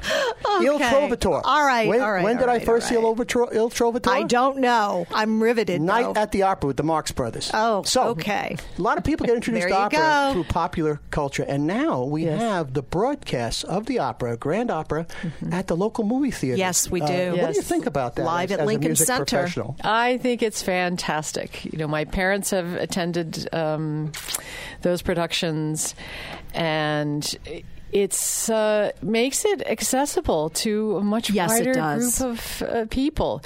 Il 0.61 0.77
Trovatore. 0.79 1.41
All 1.43 1.65
right, 1.65 1.87
When, 1.89 2.01
all 2.01 2.11
right, 2.11 2.23
when 2.23 2.37
did 2.37 2.49
I 2.49 2.59
first 2.59 2.87
see 2.87 2.95
Il. 2.95 3.01
Il 3.01 3.15
Trovatore? 3.25 4.07
I 4.13 4.23
don't 4.23 4.59
know. 4.59 5.07
I'm 5.11 5.41
riveted. 5.41 5.81
Night 5.81 6.13
though. 6.13 6.21
at 6.21 6.31
the 6.31 6.43
Opera 6.43 6.67
with 6.67 6.77
the 6.77 6.83
Marx 6.83 7.11
Brothers. 7.11 7.49
Oh, 7.53 7.81
so 7.83 8.09
okay. 8.09 8.57
A 8.77 8.81
lot 8.81 8.97
of 8.99 9.03
people 9.03 9.25
get 9.25 9.35
introduced 9.35 9.67
to 9.69 9.75
opera 9.75 9.97
go. 9.97 10.29
through 10.33 10.43
popular 10.45 10.99
culture, 11.09 11.43
and 11.47 11.65
now 11.65 12.03
we 12.03 12.25
Yes. 12.25 12.36
Have 12.37 12.73
the 12.73 12.81
broadcasts 12.81 13.63
of 13.63 13.85
the 13.85 13.99
opera, 13.99 14.37
Grand 14.37 14.71
Opera, 14.71 15.07
at 15.51 15.67
the 15.67 15.75
local 15.75 16.03
movie 16.03 16.31
theater. 16.31 16.57
Yes, 16.57 16.89
we 16.89 16.99
do. 16.99 17.35
What 17.37 17.51
do 17.51 17.55
you 17.55 17.61
think 17.61 17.85
about 17.85 18.15
that? 18.15 18.25
Live 18.25 18.51
as, 18.51 18.53
at 18.53 18.59
as 18.59 18.63
a 18.63 18.67
Lincoln 18.67 18.89
music 18.89 19.07
Center. 19.07 19.47
I 19.83 20.17
think 20.17 20.41
it's 20.43 20.61
fantastic. 20.61 21.65
You 21.65 21.77
know, 21.77 21.87
my 21.87 22.05
parents 22.05 22.51
have 22.51 22.73
attended 22.73 23.53
um, 23.53 24.11
those 24.81 25.01
productions, 25.01 25.95
and 26.53 27.35
it's 27.91 28.49
uh, 28.49 28.91
makes 29.01 29.45
it 29.45 29.61
accessible 29.67 30.49
to 30.49 30.97
a 30.97 31.03
much 31.03 31.29
Yes, 31.29 31.49
wider 31.51 31.73
does. 31.73 32.19
group 32.19 32.31
of 32.31 32.61
uh, 32.63 32.85
people, 32.89 33.41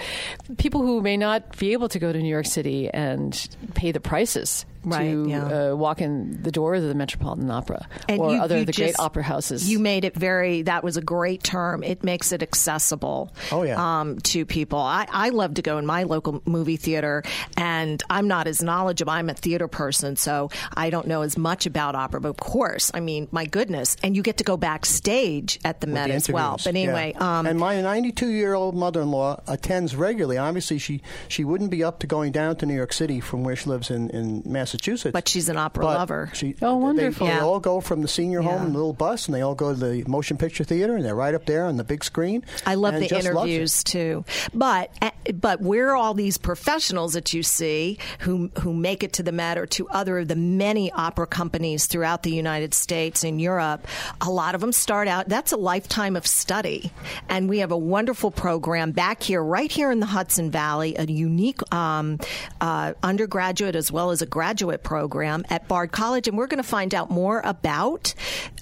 people 0.57 0.81
who 0.81 1.01
may 1.01 1.17
not 1.17 1.57
be 1.57 1.73
able 1.73 1.89
to 1.89 1.99
go 1.99 2.11
to 2.11 2.19
New 2.19 2.29
York 2.29 2.45
City 2.47 2.89
and 2.89 3.47
pay 3.75 3.91
the 3.91 3.99
prices 3.99 4.65
Right, 4.83 5.11
to 5.11 5.29
yeah. 5.29 5.69
uh, 5.71 5.75
walk 5.75 6.01
in 6.01 6.41
the 6.41 6.51
doors 6.51 6.81
of 6.81 6.89
the 6.89 6.95
Metropolitan 6.95 7.51
Opera 7.51 7.87
or 8.09 8.33
you- 8.33 8.41
other 8.41 8.55
you 8.55 8.61
of 8.61 8.67
the 8.67 8.73
great 8.73 8.95
opera 8.99 9.23
houses. 9.23 9.69
You 9.69 9.77
made 9.79 10.05
it 10.05 10.15
very. 10.15 10.63
That 10.63 10.83
was 10.83 10.97
a 10.97 11.01
great 11.01 11.43
term. 11.43 11.83
It 11.83 12.03
makes 12.03 12.31
it 12.31 12.41
accessible. 12.41 13.31
Oh, 13.51 13.63
yeah. 13.63 13.99
Um, 13.99 14.17
to 14.19 14.45
people. 14.45 14.79
I, 14.79 15.05
I 15.11 15.29
love 15.29 15.53
to 15.55 15.61
go 15.61 15.77
in 15.77 15.85
my 15.85 16.03
local 16.03 16.41
movie 16.45 16.77
theater, 16.77 17.21
and 17.57 18.01
I'm 18.09 18.27
not 18.27 18.47
as 18.47 18.63
knowledgeable. 18.63 19.11
I'm 19.11 19.29
a 19.29 19.33
theater 19.35 19.67
person, 19.67 20.15
so 20.15 20.49
I 20.75 20.89
don't 20.89 21.07
know 21.07 21.21
as 21.21 21.37
much 21.37 21.65
about 21.65 21.93
opera. 21.95 22.19
But 22.21 22.29
of 22.29 22.37
course, 22.37 22.89
I 22.93 22.99
mean, 23.01 23.27
my 23.31 23.45
goodness, 23.45 23.97
and 24.03 24.15
you 24.15 24.23
get 24.23 24.37
to 24.37 24.43
go 24.43 24.57
backstage 24.57 25.59
at 25.63 25.81
the 25.81 25.87
Met 25.87 26.07
the 26.07 26.13
as 26.15 26.29
well. 26.29 26.53
interviews, 26.53 26.63
But 26.65 26.75
yeah. 26.75 26.81
anyway, 26.81 27.13
um, 27.19 27.45
and 27.45 27.59
my 27.59 27.79
92 27.81 28.27
year 28.29 28.53
old 28.53 28.75
mother 28.75 29.01
in 29.01 29.11
law 29.11 29.39
attends 29.47 29.95
regularly. 29.95 30.37
Obviously, 30.37 30.77
she 30.79 31.01
she 31.27 31.43
wouldn't 31.43 31.69
be 31.69 31.83
up 31.83 31.99
to 31.99 32.07
going 32.07 32.31
down 32.31 32.55
to 32.57 32.65
New 32.65 32.73
York 32.75 32.93
City 32.93 33.19
from 33.19 33.43
where 33.43 33.55
she 33.55 33.69
lives 33.69 33.91
in, 33.91 34.09
in 34.09 34.41
Massachusetts. 34.45 34.70
But 35.11 35.27
she's 35.27 35.49
an 35.49 35.57
opera 35.57 35.83
But 35.85 35.97
lover. 35.97 36.29
She, 36.33 36.55
Oh, 36.61 36.75
they- 36.77 36.83
wonderful. 36.83 37.27
They, 37.27 37.33
Yeah. 37.33 37.43
all 37.43 37.59
go 37.59 37.81
from 37.81 38.01
the 38.01 38.07
senior 38.07 38.41
home 38.41 38.61
Yeah. 38.61 38.67
in 38.67 38.71
a 38.71 38.77
little 38.77 38.93
bus, 38.93 39.25
and 39.27 39.35
they 39.35 39.41
all 39.41 39.55
go 39.55 39.73
to 39.73 39.79
the 39.79 40.03
motion 40.07 40.37
picture 40.37 40.63
theater, 40.63 40.95
and 40.95 41.03
they're 41.05 41.15
right 41.15 41.33
up 41.35 41.45
there 41.45 41.65
on 41.65 41.77
the 41.77 41.83
big 41.83 42.03
screen. 42.03 42.43
I 42.65 42.75
love 42.75 42.93
the 42.95 43.01
just 43.07 43.11
loves 43.13 43.25
it. 43.25 43.29
interviews 43.29 43.83
too, 43.83 44.25
but 44.53 44.91
eh, 45.01 45.09
but 45.39 45.61
where 45.61 45.89
are 45.91 45.95
all 45.95 46.13
these 46.13 46.37
professionals 46.37 47.13
that 47.13 47.33
you 47.33 47.43
see 47.43 47.97
who 48.19 48.49
who 48.59 48.73
make 48.73 49.03
it 49.03 49.13
to 49.13 49.23
the 49.23 49.31
Met 49.31 49.57
or 49.57 49.65
to 49.67 49.87
other 49.89 50.19
of 50.19 50.27
the 50.27 50.35
many 50.35 50.91
opera 50.91 51.25
companies 51.27 51.85
throughout 51.87 52.23
the 52.23 52.31
United 52.31 52.73
States 52.73 53.23
and 53.23 53.39
Europe. 53.41 53.87
A 54.21 54.29
lot 54.29 54.55
of 54.55 54.61
them 54.61 54.71
start 54.71 55.07
out. 55.07 55.27
That's 55.29 55.51
a 55.51 55.57
lifetime 55.57 56.15
of 56.15 56.25
study, 56.27 56.91
and 57.29 57.49
we 57.49 57.59
have 57.59 57.71
a 57.71 57.77
wonderful 57.77 58.31
program 58.31 58.91
back 58.91 59.23
here, 59.23 59.43
right 59.43 59.71
here 59.71 59.91
in 59.91 59.99
the 59.99 60.05
Hudson 60.05 60.51
Valley, 60.51 60.95
a 60.97 61.05
unique 61.05 61.61
um, 61.73 62.19
uh, 62.59 62.93
undergraduate 63.03 63.75
as 63.75 63.91
well 63.91 64.11
as 64.11 64.21
a 64.21 64.25
graduate 64.25 64.60
program 64.83 65.45
at 65.49 65.67
Bard 65.67 65.91
College, 65.91 66.27
and 66.27 66.37
we're 66.37 66.47
going 66.47 66.61
to 66.61 66.67
find 66.67 66.93
out 66.93 67.09
more 67.09 67.41
about 67.43 68.13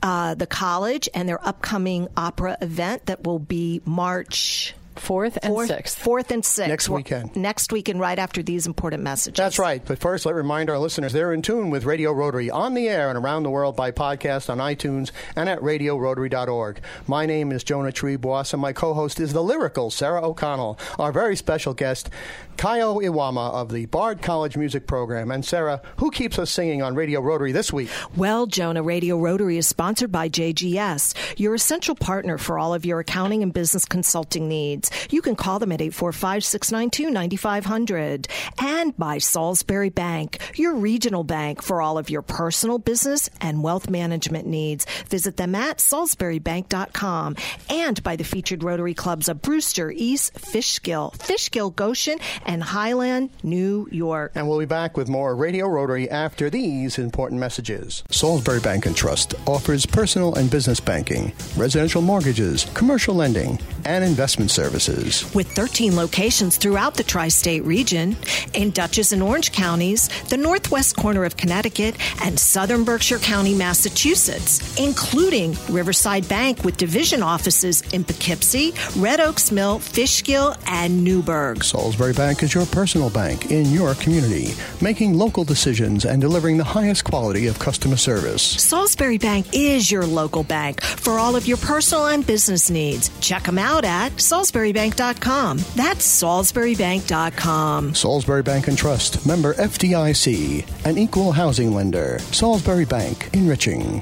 uh, 0.02 0.36
the 0.36 0.48
college 0.48 1.10
and 1.14 1.28
their 1.28 1.46
upcoming 1.46 2.08
opera 2.18 2.58
event 2.62 3.06
that 3.08 3.24
will 3.24 3.40
be 3.40 3.82
March. 3.86 4.74
fourth 4.96 5.38
and 5.42 5.54
Fourth, 5.54 5.68
sixth. 5.70 5.98
fourth 5.98 6.30
and 6.32 6.44
sixth 6.44 6.68
Next 6.68 6.90
weekend. 6.90 7.34
Next 7.38 7.72
weekend, 7.72 8.02
right 8.02 8.20
after 8.20 8.44
these 8.44 8.68
important 8.68 9.02
messages. 9.02 9.38
That's 9.38 9.58
right. 9.58 9.82
But 9.86 10.00
first, 10.00 10.26
let 10.26 10.34
me 10.34 10.40
remind 10.40 10.70
our 10.70 10.78
listeners 10.78 11.14
they're 11.14 11.32
in 11.34 11.42
tune 11.42 11.70
with 11.70 11.86
Radio 11.86 12.12
Rotary 12.12 12.50
on 12.50 12.74
the 12.74 12.90
air 12.90 13.08
and 13.10 13.18
around 13.18 13.44
the 13.44 13.50
world 13.50 13.78
by 13.78 13.92
podcast 13.92 14.50
on 14.50 14.58
iTunes 14.58 15.12
and 15.38 15.48
at 15.48 15.60
radiorotary.org. 15.62 16.82
My 17.08 17.26
name 17.26 17.52
is 17.54 17.64
Jonah 17.64 17.94
Treeboss, 17.94 18.52
and 18.52 18.62
my 18.62 18.74
co 18.74 18.94
host 18.94 19.22
is 19.22 19.32
the 19.32 19.44
lyrical 19.44 19.90
Sarah 19.90 20.22
O'Connell, 20.22 20.78
our 20.98 21.14
very 21.14 21.38
special 21.38 21.74
guest, 21.74 22.10
Kayo 22.60 23.02
Iwama 23.02 23.54
of 23.54 23.72
the 23.72 23.86
Bard 23.86 24.22
College 24.22 24.58
Music 24.58 24.86
Program. 24.86 25.32
And 25.32 25.46
Sarah, 25.46 25.82
who 25.96 26.12
keeps 26.12 26.38
us 26.38 26.52
singing 26.52 26.82
on 26.82 26.94
Radio 26.94 27.22
Rotary 27.22 27.54
this 27.54 27.72
week? 27.72 27.90
Well, 28.18 28.48
Jonah, 28.48 28.84
Radio 28.84 29.18
Rotary 29.18 29.56
is 29.56 29.66
sponsored 29.66 30.12
by 30.12 30.28
JGS, 30.28 31.40
your 31.40 31.56
essential 31.56 31.96
partner 31.96 32.38
for 32.38 32.60
all 32.60 32.74
of 32.74 32.86
your 32.86 33.00
accounting 33.00 33.44
and 33.44 33.54
business 33.54 33.86
consulting 33.86 34.50
needs. 34.50 34.92
You 35.10 35.22
can 35.22 35.38
call 35.38 35.60
them 35.60 35.72
at 35.72 35.80
845 35.80 36.44
692 36.44 37.10
9500. 37.10 38.28
And 38.60 38.98
by 38.98 39.20
Salisbury 39.20 39.90
Bank, 39.90 40.40
your 40.56 40.76
regional 40.76 41.24
bank 41.24 41.64
for 41.64 41.82
all 41.82 41.98
of 41.98 42.10
your 42.10 42.24
personal, 42.24 42.78
business, 42.78 43.30
and 43.40 43.64
wealth 43.64 43.90
management 43.90 44.48
needs. 44.48 44.86
Visit 45.08 45.38
them 45.38 45.56
at 45.56 45.78
salisburybank.com. 45.78 47.38
And 47.70 48.04
by 48.04 48.18
the 48.18 48.26
featured 48.26 48.64
Rotary 48.64 48.96
clubs 48.96 49.30
of 49.30 49.42
Brewster, 49.42 49.92
East, 49.92 50.38
Fishkill, 50.38 51.12
Fishkill, 51.12 51.70
Goshen, 51.70 52.20
and 52.50 52.64
Highland, 52.64 53.30
New 53.44 53.88
York. 53.92 54.32
And 54.34 54.50
we'll 54.50 54.58
be 54.58 54.66
back 54.66 54.98
with 54.98 55.08
more 55.08 55.36
Radio 55.36 55.68
Rotary 55.68 56.10
after 56.10 56.50
these 56.50 56.98
important 56.98 57.40
messages. 57.40 58.04
Salisbury 58.10 58.60
Bank 58.60 58.88
and 58.88 58.96
Trust 58.96 59.36
offers 59.46 59.86
personal 59.86 60.34
and 60.34 60.50
business 60.50 60.80
banking, 60.80 61.32
residential 61.56 62.02
mortgages, 62.02 62.66
commercial 62.74 63.14
lending, 63.14 63.60
and 63.86 64.04
investment 64.04 64.50
services. 64.50 65.32
With 65.36 65.52
13 65.52 65.96
locations 65.96 66.58
throughout 66.58 66.96
the 66.96 67.04
tri 67.04 67.28
state 67.28 67.64
region, 67.66 68.18
in 68.56 68.72
Dutchess 68.72 69.12
and 69.12 69.22
Orange 69.22 69.52
counties, 69.52 70.10
the 70.30 70.38
northwest 70.38 70.98
corner 70.98 71.26
of 71.26 71.38
Connecticut, 71.38 71.96
and 72.24 72.40
southern 72.40 72.84
Berkshire 72.84 73.20
County, 73.20 73.54
Massachusetts, 73.54 74.76
including 74.80 75.56
Riverside 75.70 76.28
Bank 76.28 76.64
with 76.64 76.78
division 76.78 77.22
offices 77.22 77.84
in 77.94 78.04
Poughkeepsie, 78.04 78.74
Red 78.96 79.20
Oaks 79.20 79.52
Mill, 79.52 79.78
Fishkill, 79.78 80.56
and 80.66 81.04
Newburgh. 81.04 81.64
Salisbury 81.64 82.14
Bank 82.14 82.39
is 82.44 82.54
your 82.54 82.66
personal 82.66 83.10
bank 83.10 83.52
in 83.52 83.66
your 83.72 83.94
community, 83.96 84.54
making 84.82 85.14
local 85.14 85.44
decisions 85.44 86.06
and 86.06 86.22
delivering 86.22 86.58
the 86.58 86.64
highest 86.64 87.04
quality 87.04 87.48
of 87.48 87.60
customer 87.60 87.96
service. 87.96 88.42
Salisbury 88.42 89.18
Bank 89.18 89.48
is 89.54 89.92
your 89.92 90.06
local 90.06 90.44
bank 90.44 90.82
for 90.84 91.20
all 91.20 91.36
of 91.36 91.48
your 91.48 91.58
personal 91.58 92.08
and 92.08 92.26
business 92.26 92.70
needs. 92.70 93.10
Check 93.20 93.44
them 93.44 93.58
out 93.58 93.86
at 93.86 94.12
salisburybank.com. 94.14 95.58
That's 95.76 96.22
salisburybank.com. 96.24 97.96
Salisbury 97.96 98.44
Bank 98.44 98.68
and 98.68 98.78
Trust, 98.78 99.26
member 99.26 99.54
FDIC, 99.56 100.86
an 100.86 100.98
equal 100.98 101.32
housing 101.32 101.74
lender. 101.74 102.20
Salisbury 102.32 102.86
Bank, 102.86 103.30
enriching. 103.34 104.02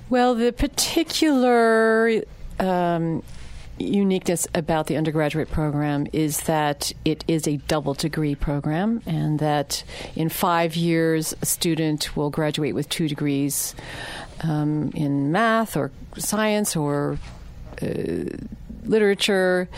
Well, 0.10 0.34
the 0.34 0.52
particular 0.52 2.24
um, 2.60 3.24
uniqueness 3.78 4.48
about 4.56 4.88
the 4.88 4.98
undergraduate 4.98 5.52
program 5.52 6.08
is 6.12 6.42
that 6.42 6.92
it 7.06 7.24
is 7.28 7.48
a 7.48 7.58
double 7.58 7.94
degree 7.94 8.36
program, 8.36 9.02
and 9.06 9.40
that 9.40 9.84
in 10.16 10.30
five 10.30 10.76
years, 10.76 11.36
a 11.42 11.46
student 11.46 12.16
will 12.18 12.32
graduate 12.32 12.74
with 12.74 12.90
two 12.90 13.08
degrees 13.08 13.76
um, 14.42 14.92
in 14.96 15.32
math 15.32 15.78
or 15.78 15.92
science 16.18 16.76
or 16.76 17.20
uh, 17.82 17.88
literature. 18.84 19.70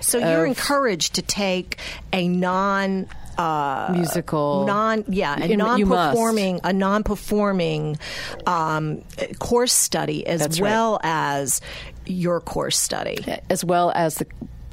So 0.00 0.18
you're 0.18 0.44
of 0.44 0.48
encouraged 0.48 1.14
to 1.16 1.22
take 1.22 1.78
a 2.12 2.28
non 2.28 3.08
uh, 3.40 3.92
musical 3.92 4.66
non 4.66 5.04
yeah 5.08 5.36
a 5.40 5.56
non 5.56 5.86
performing 5.86 6.60
a 6.64 6.72
non-performing 6.72 7.98
um, 8.46 9.02
course 9.38 9.72
study 9.72 10.26
as 10.26 10.40
That's 10.40 10.60
right. 10.60 10.70
well 10.70 11.00
as 11.02 11.60
your 12.06 12.40
course 12.40 12.78
study. 12.78 13.18
as 13.48 13.64
well 13.64 13.92
as 13.94 14.16
the 14.16 14.26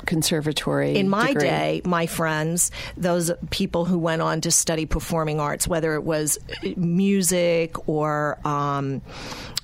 conservatory. 0.08 0.96
In 0.96 1.10
my 1.10 1.28
degree. 1.28 1.48
day, 1.48 1.82
my 1.86 2.08
friends, 2.08 2.72
those 2.96 3.32
people 3.52 3.86
who 3.86 4.00
went 4.00 4.24
on 4.24 4.42
to 4.42 4.52
study 4.52 4.88
performing 4.88 5.40
arts, 5.40 5.68
whether 5.68 5.94
it 5.94 6.04
was 6.04 6.40
music 6.76 7.88
or 7.88 8.40
um, 8.48 9.02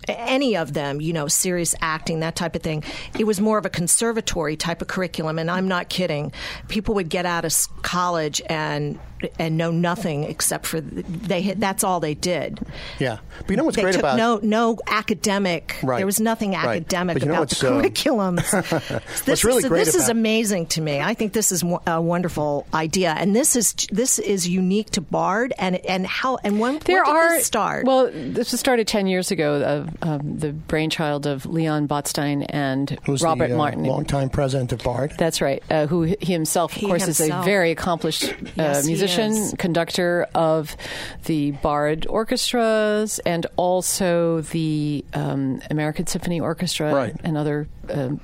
any 0.07 0.55
of 0.55 0.73
them, 0.73 1.01
you 1.01 1.13
know, 1.13 1.27
serious 1.27 1.75
acting, 1.81 2.19
that 2.21 2.35
type 2.35 2.55
of 2.55 2.61
thing, 2.61 2.83
it 3.17 3.25
was 3.25 3.39
more 3.39 3.57
of 3.57 3.65
a 3.65 3.69
conservatory 3.69 4.55
type 4.55 4.81
of 4.81 4.87
curriculum. 4.87 5.39
And 5.39 5.49
I'm 5.49 5.67
not 5.67 5.89
kidding. 5.89 6.31
People 6.67 6.95
would 6.95 7.09
get 7.09 7.25
out 7.25 7.45
of 7.45 7.53
college 7.81 8.41
and 8.47 8.99
and 9.39 9.57
know 9.57 9.71
nothing 9.71 10.23
except 10.23 10.65
for 10.65 10.81
they 10.81 11.41
had, 11.41 11.59
that's 11.59 11.83
all 11.83 11.99
they 11.99 12.13
did. 12.13 12.59
Yeah, 12.99 13.19
but 13.39 13.49
you 13.49 13.57
know 13.57 13.63
what's 13.63 13.75
they 13.75 13.83
great 13.83 13.93
took 13.93 14.01
about 14.01 14.17
no 14.17 14.39
no 14.41 14.77
academic. 14.87 15.77
Right. 15.83 15.97
There 15.97 16.05
was 16.05 16.19
nothing 16.19 16.55
academic 16.55 17.15
But 17.15 17.23
you 17.23 17.29
know 17.29 17.35
about 17.35 17.49
the 17.49 17.71
what's, 17.71 17.93
uh, 17.93 18.03
curriculums. 18.03 19.25
this 19.25 19.43
really 19.43 19.63
is, 19.63 19.69
great 19.69 19.85
this 19.85 19.95
is 19.95 20.09
amazing 20.09 20.67
to 20.67 20.81
me. 20.81 20.99
I 20.99 21.13
think 21.13 21.33
this 21.33 21.51
is 21.51 21.63
a 21.87 22.01
wonderful 22.01 22.67
idea, 22.73 23.15
and 23.17 23.35
this 23.35 23.55
is 23.55 23.73
this 23.91 24.19
is 24.19 24.47
unique 24.47 24.91
to 24.91 25.01
Bard. 25.01 25.53
And 25.57 25.77
and 25.85 26.05
how 26.05 26.37
and 26.43 26.59
when 26.59 26.79
There 26.79 27.03
when 27.03 27.05
did 27.05 27.11
are 27.11 27.29
this 27.37 27.45
start? 27.45 27.85
Well, 27.85 28.11
this 28.13 28.51
was 28.51 28.59
started 28.59 28.87
ten 28.87 29.07
years 29.07 29.31
ago. 29.31 29.61
Of 29.61 29.92
um, 30.01 30.37
the 30.39 30.51
brainchild 30.53 31.25
of 31.27 31.45
Leon 31.45 31.87
Botstein 31.87 32.45
and 32.49 32.97
who's 33.05 33.21
Robert 33.21 33.47
the 33.49 33.53
uh, 33.53 33.57
Martin. 33.57 33.83
longtime 33.83 34.29
president 34.29 34.71
of 34.73 34.79
Bard. 34.83 35.13
That's 35.17 35.41
right. 35.41 35.63
Uh, 35.69 35.87
who 35.87 36.03
he 36.03 36.15
himself, 36.21 36.75
of 36.75 36.81
He 36.81 36.87
course, 36.87 37.07
is 37.07 37.19
a 37.21 37.27
very 37.43 37.71
accomplished 37.71 38.23
uh, 38.23 38.35
Yes, 38.55 38.85
musician, 38.87 39.51
conductor 39.57 40.27
of 40.35 40.75
the 41.25 41.51
Bard 41.51 42.05
orchestras, 42.07 43.19
and 43.19 43.45
also 43.55 44.41
the 44.41 45.03
um, 45.13 45.61
American 45.69 46.07
Symphony 46.07 46.39
Orchestra 46.39 46.93
Right. 46.93 47.15
and 47.23 47.37
other. 47.37 47.67
Um, 47.89 48.19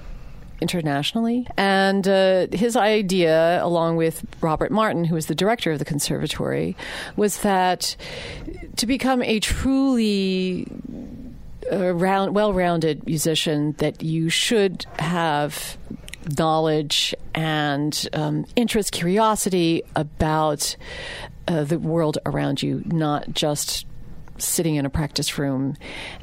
Internationally, 0.62 1.48
and 1.56 2.06
uh, 2.06 2.48
his 2.52 2.76
idea, 2.76 3.64
along 3.64 3.96
with 3.96 4.26
Robert 4.42 4.72
Martin, 4.72 5.06
who 5.06 5.16
is 5.16 5.28
the 5.28 5.34
director 5.34 5.72
of 5.72 5.80
the 5.80 5.86
conservatory, 5.86 6.76
was 7.16 7.40
that 7.44 7.96
to 8.76 8.86
become 8.86 9.22
a 9.24 9.40
truly 9.40 10.68
a 11.70 11.94
round, 11.94 12.36
well-rounded 12.36 13.06
musician 13.06 13.74
that 13.80 14.04
you 14.04 14.30
should 14.30 14.86
have 14.98 15.78
knowledge 16.38 17.16
and 17.34 18.08
um, 18.14 18.46
interest, 18.56 18.92
curiosity 18.92 19.84
about 19.96 20.76
uh, 21.48 21.64
the 21.64 21.80
world 21.80 22.18
around 22.26 22.62
you, 22.62 22.84
not 22.86 23.32
just 23.34 23.86
sitting 24.42 24.76
in 24.76 24.86
a 24.86 24.90
practice 24.90 25.38
room 25.38 25.76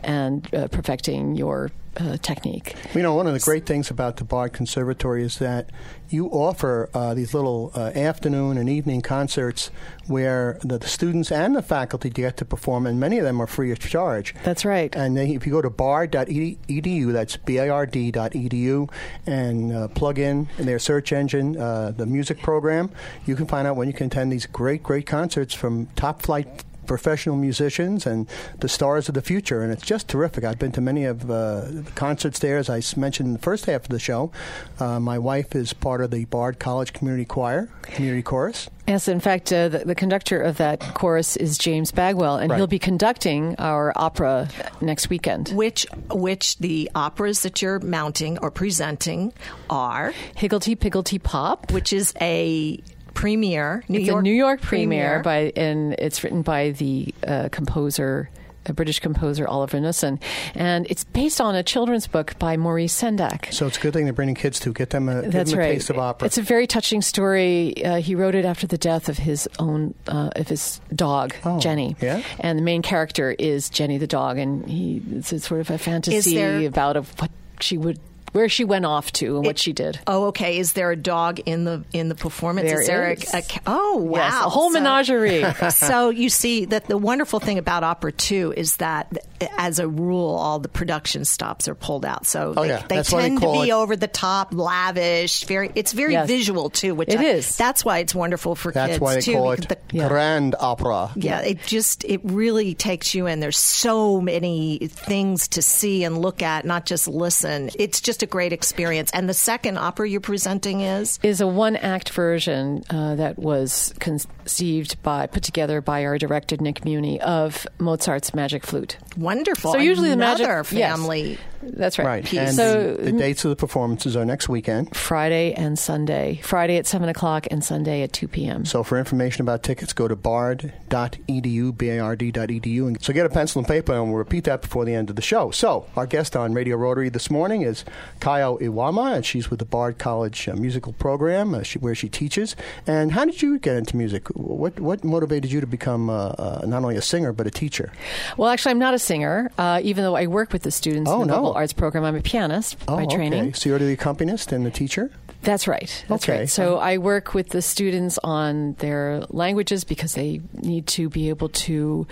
and 0.03 0.53
uh, 0.55 0.69
perfecting 0.69 1.37
your 1.37 1.71
uh, 1.99 2.17
technique. 2.19 2.75
You 2.95 3.03
know, 3.03 3.15
one 3.15 3.27
of 3.27 3.33
the 3.33 3.41
great 3.41 3.67
things 3.67 3.91
about 3.91 4.17
the 4.17 4.25
Bard 4.25 4.53
Conservatory 4.53 5.23
is 5.23 5.39
that 5.39 5.71
you 6.09 6.27
offer 6.29 6.89
uh, 6.95 7.15
these 7.15 7.35
little 7.35 7.73
uh, 7.75 7.91
afternoon 7.95 8.59
and 8.59 8.69
evening 8.69 9.01
concerts 9.01 9.71
where 10.07 10.59
the, 10.63 10.79
the 10.79 10.87
students 10.87 11.33
and 11.33 11.57
the 11.57 11.63
faculty 11.63 12.11
get 12.11 12.37
to 12.37 12.45
perform, 12.45 12.87
and 12.87 13.01
many 13.01 13.19
of 13.19 13.25
them 13.25 13.41
are 13.41 13.47
free 13.47 13.73
of 13.73 13.79
charge. 13.79 14.35
That's 14.45 14.65
right. 14.65 14.95
And 14.95 15.17
they, 15.17 15.35
if 15.35 15.47
you 15.47 15.53
go 15.53 15.63
to 15.63 15.71
bard.edu, 15.71 17.13
that's 17.13 17.37
B-A-R-D.edu, 17.37 18.91
and 19.27 19.73
uh, 19.73 19.89
plug 19.89 20.19
in 20.19 20.49
in 20.59 20.67
their 20.67 20.79
search 20.79 21.13
engine 21.13 21.57
uh, 21.57 21.93
the 21.97 22.07
music 22.07 22.41
program, 22.43 22.91
you 23.25 23.35
can 23.37 23.47
find 23.47 23.67
out 23.67 23.77
when 23.77 23.89
you 23.89 23.95
can 23.95 24.07
attend 24.07 24.33
these 24.33 24.47
great, 24.47 24.83
great 24.83 25.07
concerts 25.07 25.55
from 25.55 25.87
top 25.97 26.23
flight 26.23 26.65
professional 26.87 27.37
musicians 27.37 28.07
and 28.07 28.27
the 28.61 28.69
stars 28.69 29.09
of 29.09 29.15
the 29.15 29.23
future, 29.23 29.63
and 29.63 29.73
it's 29.73 29.83
just 29.85 30.09
terrific. 30.09 30.45
I've 30.45 30.59
been 30.59 30.73
to 30.73 30.81
many 30.81 31.05
of 31.05 31.31
uh, 31.31 31.63
the 31.63 31.93
concerts 31.95 32.39
there, 32.39 32.59
as 32.59 32.69
I 32.71 32.81
mentioned 32.99 33.27
in 33.29 33.33
the 33.33 33.39
first 33.39 33.67
half 33.67 33.83
of 33.83 33.89
the 33.89 33.99
show. 33.99 34.31
Uh, 34.79 35.01
my 35.01 35.19
wife 35.19 35.55
is 35.55 35.73
part 35.73 36.01
of 36.01 36.11
the 36.11 36.25
Bard 36.27 36.59
College 36.59 36.93
Community 36.93 37.25
Choir, 37.25 37.69
Community 37.83 38.23
Chorus. 38.23 38.69
Yes, 38.87 39.09
in 39.09 39.19
fact, 39.19 39.53
uh, 39.53 39.69
the, 39.69 39.79
the 39.81 39.95
conductor 39.97 40.41
of 40.41 40.59
that 40.59 40.79
chorus 40.95 41.37
is 41.37 41.59
James 41.59 41.91
Bagwell, 41.91 42.37
and 42.37 42.51
Right. 42.51 42.57
he'll 42.59 42.69
be 42.69 42.79
conducting 42.79 43.57
our 43.59 43.93
opera 43.97 44.49
next 44.81 45.11
weekend. 45.11 45.49
which 45.49 45.87
which 46.11 46.57
the 46.59 46.89
operas 46.95 47.43
that 47.43 47.61
you're 47.63 47.81
mounting 47.81 48.39
or 48.39 48.51
presenting 48.53 49.33
are, 49.69 50.13
Higglety 50.37 50.77
Pigglety 50.77 51.21
Pop. 51.21 51.73
which 51.73 51.93
is 51.93 52.15
a 52.21 52.81
premiere, 53.17 53.83
New 53.89 53.99
it's 53.99 54.07
York 54.09 54.21
a 54.21 54.23
New 54.23 54.33
York 54.35 54.61
premiere, 54.61 55.23
by, 55.23 55.53
and 55.57 55.95
it's 55.99 56.23
written 56.23 56.43
by 56.43 56.71
the 56.71 57.13
uh, 57.27 57.49
composer, 57.51 58.29
a 58.67 58.73
British 58.73 59.01
composer 59.01 59.47
Oliver 59.49 59.79
Knussen, 59.79 60.21
and 60.55 60.87
it's 60.91 61.05
based 61.05 61.41
on 61.41 61.55
a 61.55 61.63
children's 61.63 62.07
book 62.07 62.39
by 62.39 62.57
Maurice 62.57 62.95
Sendak. 63.01 63.53
So 63.53 63.67
it's 63.67 63.79
a 63.79 63.81
good 63.81 63.93
thing 63.95 64.05
they're 64.05 64.13
bringing 64.13 64.35
kids 64.35 64.61
to 64.61 64.73
get 64.73 64.91
them 64.91 65.09
a, 65.09 65.23
That's 65.23 65.51
them 65.53 65.59
a 65.59 65.63
right. 65.63 65.73
taste 65.75 65.89
of 65.91 65.99
opera. 65.99 66.27
It's 66.27 66.37
a 66.39 66.43
very 66.43 66.67
touching 66.67 67.01
story. 67.01 67.85
Uh, 67.85 67.97
he 68.01 68.15
wrote 68.15 68.35
it 68.35 68.45
after 68.45 68.67
the 68.67 68.79
death 68.79 69.09
of 69.09 69.19
his 69.19 69.49
own 69.59 69.95
uh, 70.09 70.31
of 70.37 70.49
his 70.49 70.81
dog, 70.95 71.35
Oh, 71.45 71.59
Jenny. 71.59 71.97
yeah? 72.03 72.23
And 72.41 72.59
the 72.59 72.63
main 72.63 72.83
character 72.83 73.35
is 73.39 73.71
Jenny 73.71 73.99
the 73.99 74.07
dog, 74.09 74.37
and 74.39 74.69
he 74.69 75.01
it's 75.13 75.33
a 75.33 75.41
sort 75.41 75.61
of 75.61 75.71
a 75.71 75.79
fantasy 75.79 76.35
there- 76.35 76.67
about 76.67 76.97
of 76.97 77.09
what 77.21 77.31
she 77.61 77.79
would, 77.79 77.99
where 78.37 78.49
she 78.49 78.65
went 78.65 78.85
off 78.85 79.11
to, 79.13 79.37
and 79.37 79.47
what 79.47 79.59
she 79.59 79.73
did. 79.73 79.99
Oh, 80.07 80.27
okay. 80.27 80.59
Is 80.59 80.75
there 80.75 80.91
a 80.91 80.97
dog 80.97 81.41
in 81.47 81.65
the 81.65 81.85
in 81.93 82.09
the 82.09 82.15
performance? 82.15 82.69
There 82.69 82.81
is 82.83 82.87
there 82.87 83.11
is. 83.13 83.35
A, 83.35 83.39
a 83.39 83.43
oh, 83.67 83.97
wow. 83.97 84.19
Yes, 84.21 84.35
a 84.45 84.49
whole 84.49 84.71
So- 84.71 84.75
menagerie. 84.81 85.45
so 85.71 86.11
you 86.11 86.29
see 86.29 86.67
that 86.67 86.87
the 86.87 86.99
wonderful 86.99 87.41
thing 87.41 87.59
about 87.59 87.83
opera 87.83 88.13
too 88.13 88.53
is 88.57 88.77
that 88.77 89.13
as 89.59 89.79
a 89.79 89.89
rule 89.89 90.35
all 90.35 90.59
the 90.59 90.69
production 90.69 91.25
stops 91.25 91.69
are 91.69 91.75
pulled 91.75 92.07
out 92.07 92.25
so 92.27 92.55
Oh, 92.57 92.63
they, 92.63 92.69
yeah. 92.69 92.83
they 92.89 92.97
That's 92.97 93.13
why 93.13 93.23
they 93.23 93.29
tend 93.29 93.41
to 93.43 93.53
be 93.53 93.69
it- 93.69 93.73
over 93.73 93.95
the 93.95 94.07
top 94.09 94.55
lavish 94.55 95.45
very 95.45 95.71
it's 95.75 95.93
very 95.93 96.13
Yes. 96.13 96.27
visual 96.27 96.71
too 96.71 96.95
which 96.95 97.11
It 97.13 97.21
I- 97.21 97.25
is. 97.25 97.55
that's 97.57 97.85
why 97.85 97.99
it's 97.99 98.15
wonderful 98.15 98.55
for 98.55 98.73
That's 98.73 98.93
kids 98.93 99.01
why 99.01 99.15
they 99.17 99.21
too 99.21 99.33
call 99.35 99.53
it 99.53 99.69
the- 99.69 99.77
Yeah. 99.93 100.09
grand 100.09 100.55
opera. 100.59 101.11
yeah, 101.17 101.41
it 101.41 101.63
just 101.67 102.05
it 102.05 102.21
really 102.25 102.75
takes 102.75 103.15
you 103.15 103.27
in. 103.27 103.41
There's 103.41 103.59
so 103.59 104.21
many 104.21 104.79
things 104.89 105.49
to 105.49 105.63
see 105.63 106.05
and 106.05 106.17
look 106.19 106.43
at, 106.43 106.65
not 106.65 106.87
just 106.87 107.07
listen. 107.07 107.71
It's 107.79 108.01
just 108.01 108.23
a 108.23 108.26
great 108.27 108.53
experience. 108.53 109.11
And 109.13 109.29
the 109.29 109.35
second 109.35 109.79
opera 109.79 110.09
you're 110.09 110.21
presenting 110.21 110.81
is 110.81 111.19
is 111.23 111.41
a 111.41 111.47
one 111.47 111.77
act 111.77 112.11
version 112.11 112.85
uh, 112.91 113.15
that 113.17 113.39
was 113.39 113.95
conceived 113.99 115.03
by, 115.03 115.27
put 115.27 115.43
together 115.43 115.81
by 115.81 116.05
our 116.05 116.19
director, 116.19 116.57
Nick 116.59 116.85
Muni, 116.85 117.21
of 117.21 117.67
Mozart's 117.79 118.35
Magic 118.35 118.65
Flute. 118.65 118.97
wonderful. 119.17 119.73
So 119.73 119.79
usually 119.79 120.09
the 120.09 120.15
Another 120.15 120.65
magic 120.65 120.73
yes. 120.73 121.41
That's 121.63 121.99
right. 121.99 122.07
Right. 122.07 122.33
And 122.35 122.55
so 122.55 122.95
the, 122.95 123.03
the 123.05 123.13
dates 123.13 123.45
of 123.45 123.51
the 123.51 123.57
performances 123.57 124.17
are 124.17 124.25
next 124.25 124.49
weekend. 124.49 124.95
Friday 124.97 125.53
and 125.55 125.79
Sunday. 125.79 126.41
Friday 126.43 126.77
at 126.77 126.87
7 126.87 127.09
o'clock 127.09 127.47
and 127.51 127.65
Sunday 127.65 128.03
at 128.03 128.13
2 128.13 128.29
p.m. 128.29 128.65
So 128.65 128.83
for 128.83 128.99
information 128.99 129.43
about 129.43 129.63
tickets, 129.63 129.93
go 129.93 130.09
to 130.09 130.17
bard.edu, 130.17 131.77
B-A-R-D.edu. 131.77 132.87
And 132.87 133.03
so 133.03 133.13
get 133.13 133.27
a 133.27 133.29
pencil 133.29 133.59
and 133.61 133.69
paper, 133.69 133.93
and 133.95 134.09
we'll 134.09 134.19
repeat 134.19 134.45
that 134.45 134.63
before 134.63 134.85
the 134.85 134.95
end 134.95 135.11
of 135.11 135.17
the 135.17 135.23
show. 135.23 135.51
So 135.51 135.87
our 135.97 136.07
guest 136.07 136.37
on 136.37 136.53
Radio 136.55 136.77
Rotary 136.77 137.09
this 137.09 137.31
morning 137.31 137.63
is 137.63 137.85
Kayo 138.21 138.61
Iwama, 138.61 139.17
and 139.17 139.27
she's 139.27 139.51
with 139.51 139.59
the 139.59 139.65
Bard 139.65 139.99
College 139.99 140.49
uh, 140.49 140.55
musical 140.57 140.93
program, 140.95 141.55
uh, 141.55 141.63
she, 141.63 141.79
where 141.79 141.95
she 141.95 142.09
teaches. 142.09 142.57
And 142.87 143.13
how 143.13 143.25
did 143.25 143.43
you 143.43 143.59
get 143.59 143.77
into 143.77 143.97
music? 143.97 144.29
What 144.29 144.79
what 144.81 145.05
motivated 145.05 145.51
you 145.51 145.61
to 145.61 145.67
become 145.67 146.11
uh, 146.11 146.29
uh, 146.29 146.63
not 146.67 146.83
only 146.83 146.97
a 146.97 147.03
singer 147.03 147.33
but 147.33 147.47
a 147.47 147.51
teacher? 147.51 147.93
Well, 148.37 148.49
actually, 148.49 148.71
I'm 148.73 148.79
not 148.79 148.95
a 148.95 148.99
singer, 148.99 149.51
uh, 149.59 149.81
even 149.83 150.05
though 150.05 150.17
I 150.17 150.27
work 150.27 150.53
with 150.53 150.63
the 150.63 150.71
students 150.71 151.11
Oh, 151.11 151.23
in 151.23 151.29
the 151.29 151.35
no. 151.35 151.53
Arts 151.57 151.73
program. 151.73 152.05
I'm 152.05 152.15
a 152.17 152.21
pianist 152.23 152.77
Oh, 152.87 152.97
by 152.97 153.07
training. 153.07 153.43
okay. 153.49 153.53
So 153.53 153.69
you're 153.71 153.79
the 153.79 153.93
accompanist 153.93 154.53
and 154.53 154.65
the 154.65 154.71
teacher. 154.71 155.11
That's 155.43 155.67
right. 155.69 156.05
That's 156.09 156.25
Okay. 156.29 156.39
right. 156.41 156.49
So 156.49 156.79
I 156.79 156.99
work 156.99 157.35
with 157.35 157.51
the 157.51 157.63
students 157.63 158.19
on 158.25 158.75
their 158.79 159.25
languages 159.31 159.85
because 159.85 160.15
they 160.15 160.41
need 160.55 160.87
to 160.89 161.09
be 161.09 161.29
able 161.29 161.49
to 161.51 162.07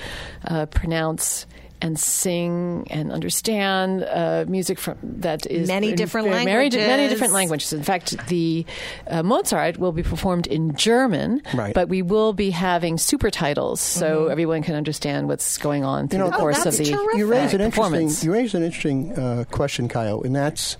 uh, 0.46 0.66
pronounce 0.66 1.46
and 1.84 1.98
sing 1.98 2.86
and 2.90 3.12
understand 3.12 4.02
uh, 4.04 4.44
music 4.48 4.78
from 4.78 4.96
that 5.02 5.44
is 5.46 5.68
Many 5.68 5.90
in 5.90 5.96
different 5.96 6.28
very- 6.28 6.44
Many, 6.44 6.76
many 6.76 7.08
different 7.08 7.32
languages. 7.34 7.72
In 7.72 7.82
fact, 7.82 8.06
the 8.28 8.64
uh, 9.06 9.22
Mozart 9.22 9.76
will 9.78 9.92
be 9.92 10.02
performed 10.02 10.46
in 10.46 10.74
German, 10.76 11.42
Right. 11.52 11.74
but 11.74 11.88
we 11.88 12.00
will 12.02 12.32
be 12.32 12.50
having 12.50 12.96
super 12.98 13.30
titles 13.30 13.80
so 13.80 14.28
everyone 14.28 14.62
can 14.62 14.74
understand 14.74 15.28
what's 15.28 15.58
going 15.58 15.84
on 15.84 16.08
through 16.08 16.20
know, 16.20 16.30
the 16.30 16.36
Oh, 16.36 16.40
course 16.40 16.64
that's 16.64 16.78
of 16.80 16.84
the 16.86 16.92
terrific. 16.92 17.18
You 17.18 17.26
raise 17.26 17.52
an 17.54 17.60
interesting 17.60 17.70
performance. 17.70 18.24
you 18.24 18.32
raise 18.32 18.54
an 18.54 18.62
interesting 18.62 19.12
uh, 19.18 19.44
question, 19.50 19.88
Kayo, 19.88 20.24
and 20.24 20.34
that's 20.34 20.76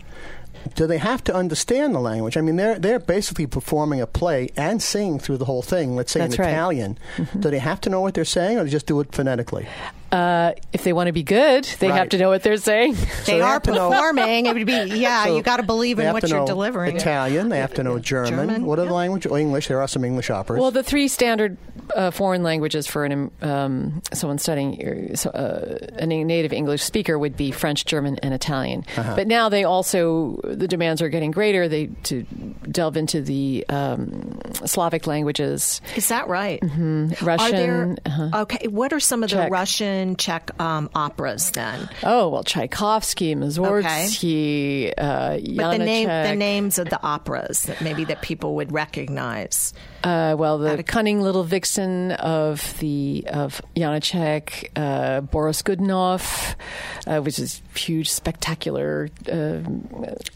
do 0.75 0.87
they 0.87 0.97
have 0.97 1.23
to 1.25 1.35
understand 1.35 1.95
the 1.95 2.01
language? 2.01 2.39
I 2.39 2.41
mean, 2.41 2.57
they're 2.57 2.79
they're 2.79 2.99
basically 3.17 3.47
performing 3.47 4.01
a 4.01 4.07
play 4.07 4.49
and 4.57 4.81
singing 4.83 5.19
through 5.19 5.37
the 5.37 5.45
whole 5.45 5.61
thing. 5.61 5.95
Let's 5.95 6.11
say 6.13 6.21
That's 6.21 6.37
in 6.37 6.41
right. 6.45 6.51
Italian. 6.57 6.97
Do 7.39 7.51
they 7.51 7.59
have 7.61 7.81
to 7.83 7.91
know 7.91 8.01
what 8.01 8.15
they're 8.15 8.25
saying, 8.39 8.57
or 8.59 8.65
they 8.65 8.71
just 8.71 8.87
do 8.87 8.99
it 9.01 9.13
phonetically? 9.13 9.67
Uh, 10.15 10.55
if 10.73 10.85
they 10.85 10.93
want 10.93 11.09
to 11.09 11.13
be 11.13 11.25
good, 11.25 11.65
they 11.81 11.89
Right. 11.89 11.99
have 11.99 12.09
to 12.11 12.19
know 12.19 12.29
what 12.29 12.43
they're 12.45 12.57
saying. 12.57 12.95
They, 13.27 13.33
they 13.35 13.41
are 13.41 13.55
have 13.55 13.63
to 13.63 13.73
know- 13.73 13.91
performing. 13.91 14.47
It 14.47 14.55
would 14.55 14.67
be 14.67 14.73
yeah. 14.95 15.25
So 15.25 15.37
you 15.37 15.43
got 15.43 15.57
to 15.57 15.63
believe 15.65 15.99
in 15.99 16.13
what 16.13 16.21
to 16.21 16.29
you're 16.29 16.47
delivering. 16.47 16.95
Italian. 16.97 17.49
They 17.49 17.59
have 17.59 17.75
to 17.75 17.83
know 17.83 17.99
German. 17.99 18.29
German, 18.49 18.65
What 18.67 18.79
other 18.79 18.91
yeah. 18.91 18.95
language? 18.95 19.27
Oh, 19.29 19.37
English. 19.37 19.67
There 19.69 19.81
are 19.81 19.89
some 19.89 20.05
English 20.05 20.31
operas. 20.31 20.61
Well, 20.61 20.71
the 20.71 20.85
three 20.85 21.09
standard 21.09 21.57
uh, 21.95 22.11
foreign 22.11 22.43
languages 22.43 22.87
for 22.87 23.05
an, 23.05 23.31
um, 23.43 24.03
someone 24.13 24.39
studying 24.39 25.13
uh, 25.13 25.17
so, 25.17 25.31
uh, 25.31 25.79
a 25.99 26.07
native 26.07 26.53
English 26.53 26.83
speaker 26.83 27.19
would 27.19 27.37
be 27.37 27.51
French, 27.51 27.85
German, 27.85 28.19
and 28.23 28.35
Italian. 28.35 28.85
Uh-huh. 28.97 29.15
But 29.17 29.27
now 29.27 29.49
they 29.49 29.65
also 29.65 30.41
the 30.45 30.67
demands 30.67 31.03
are 31.03 31.09
getting 31.09 31.31
greater. 31.31 31.69
They 31.69 31.87
to 32.05 32.23
delve 32.71 32.97
into 32.97 33.21
the 33.21 33.65
um, 33.69 34.41
Slavic 34.65 35.07
languages, 35.07 35.81
Is 35.97 36.09
that 36.09 36.29
right? 36.29 36.63
Russian. 37.23 37.55
There 37.55 37.97
uh-huh. 38.07 38.43
okay? 38.43 38.69
What 38.69 38.93
are 38.93 39.01
some 39.01 39.23
of 39.23 39.31
the 39.31 39.49
Russian 39.51 40.17
Czech 40.17 40.51
um, 40.61 40.91
operas 40.95 41.51
then? 41.51 41.89
Oh 42.03 42.29
well, 42.29 42.45
Tchaikovsky, 42.45 43.35
Mussorgsky, 43.35 44.93
uh, 44.97 45.39
But 45.57 45.79
the 45.79 45.85
name, 45.85 46.09
the 46.09 46.35
names 46.35 46.79
of 46.79 46.89
the 46.89 47.03
operas 47.03 47.63
that 47.65 47.81
maybe 47.81 48.05
that 48.05 48.23
people 48.23 48.57
would 48.57 48.73
recognize. 48.73 49.73
Uh, 50.03 50.37
well, 50.39 50.59
the 50.59 50.73
Out 50.73 50.87
cunning 50.87 51.21
little 51.21 51.45
vixen 51.45 51.74
of 52.13 52.79
the 52.79 53.27
of 53.31 53.61
Janacek, 53.77 54.71
uh, 54.77 55.21
Boris 55.23 55.63
Godunov, 55.63 56.55
uh, 57.07 57.21
which 57.21 57.39
is 57.39 57.63
huge, 57.75 58.11
spectacular. 58.11 59.09
Uh, 59.31 59.61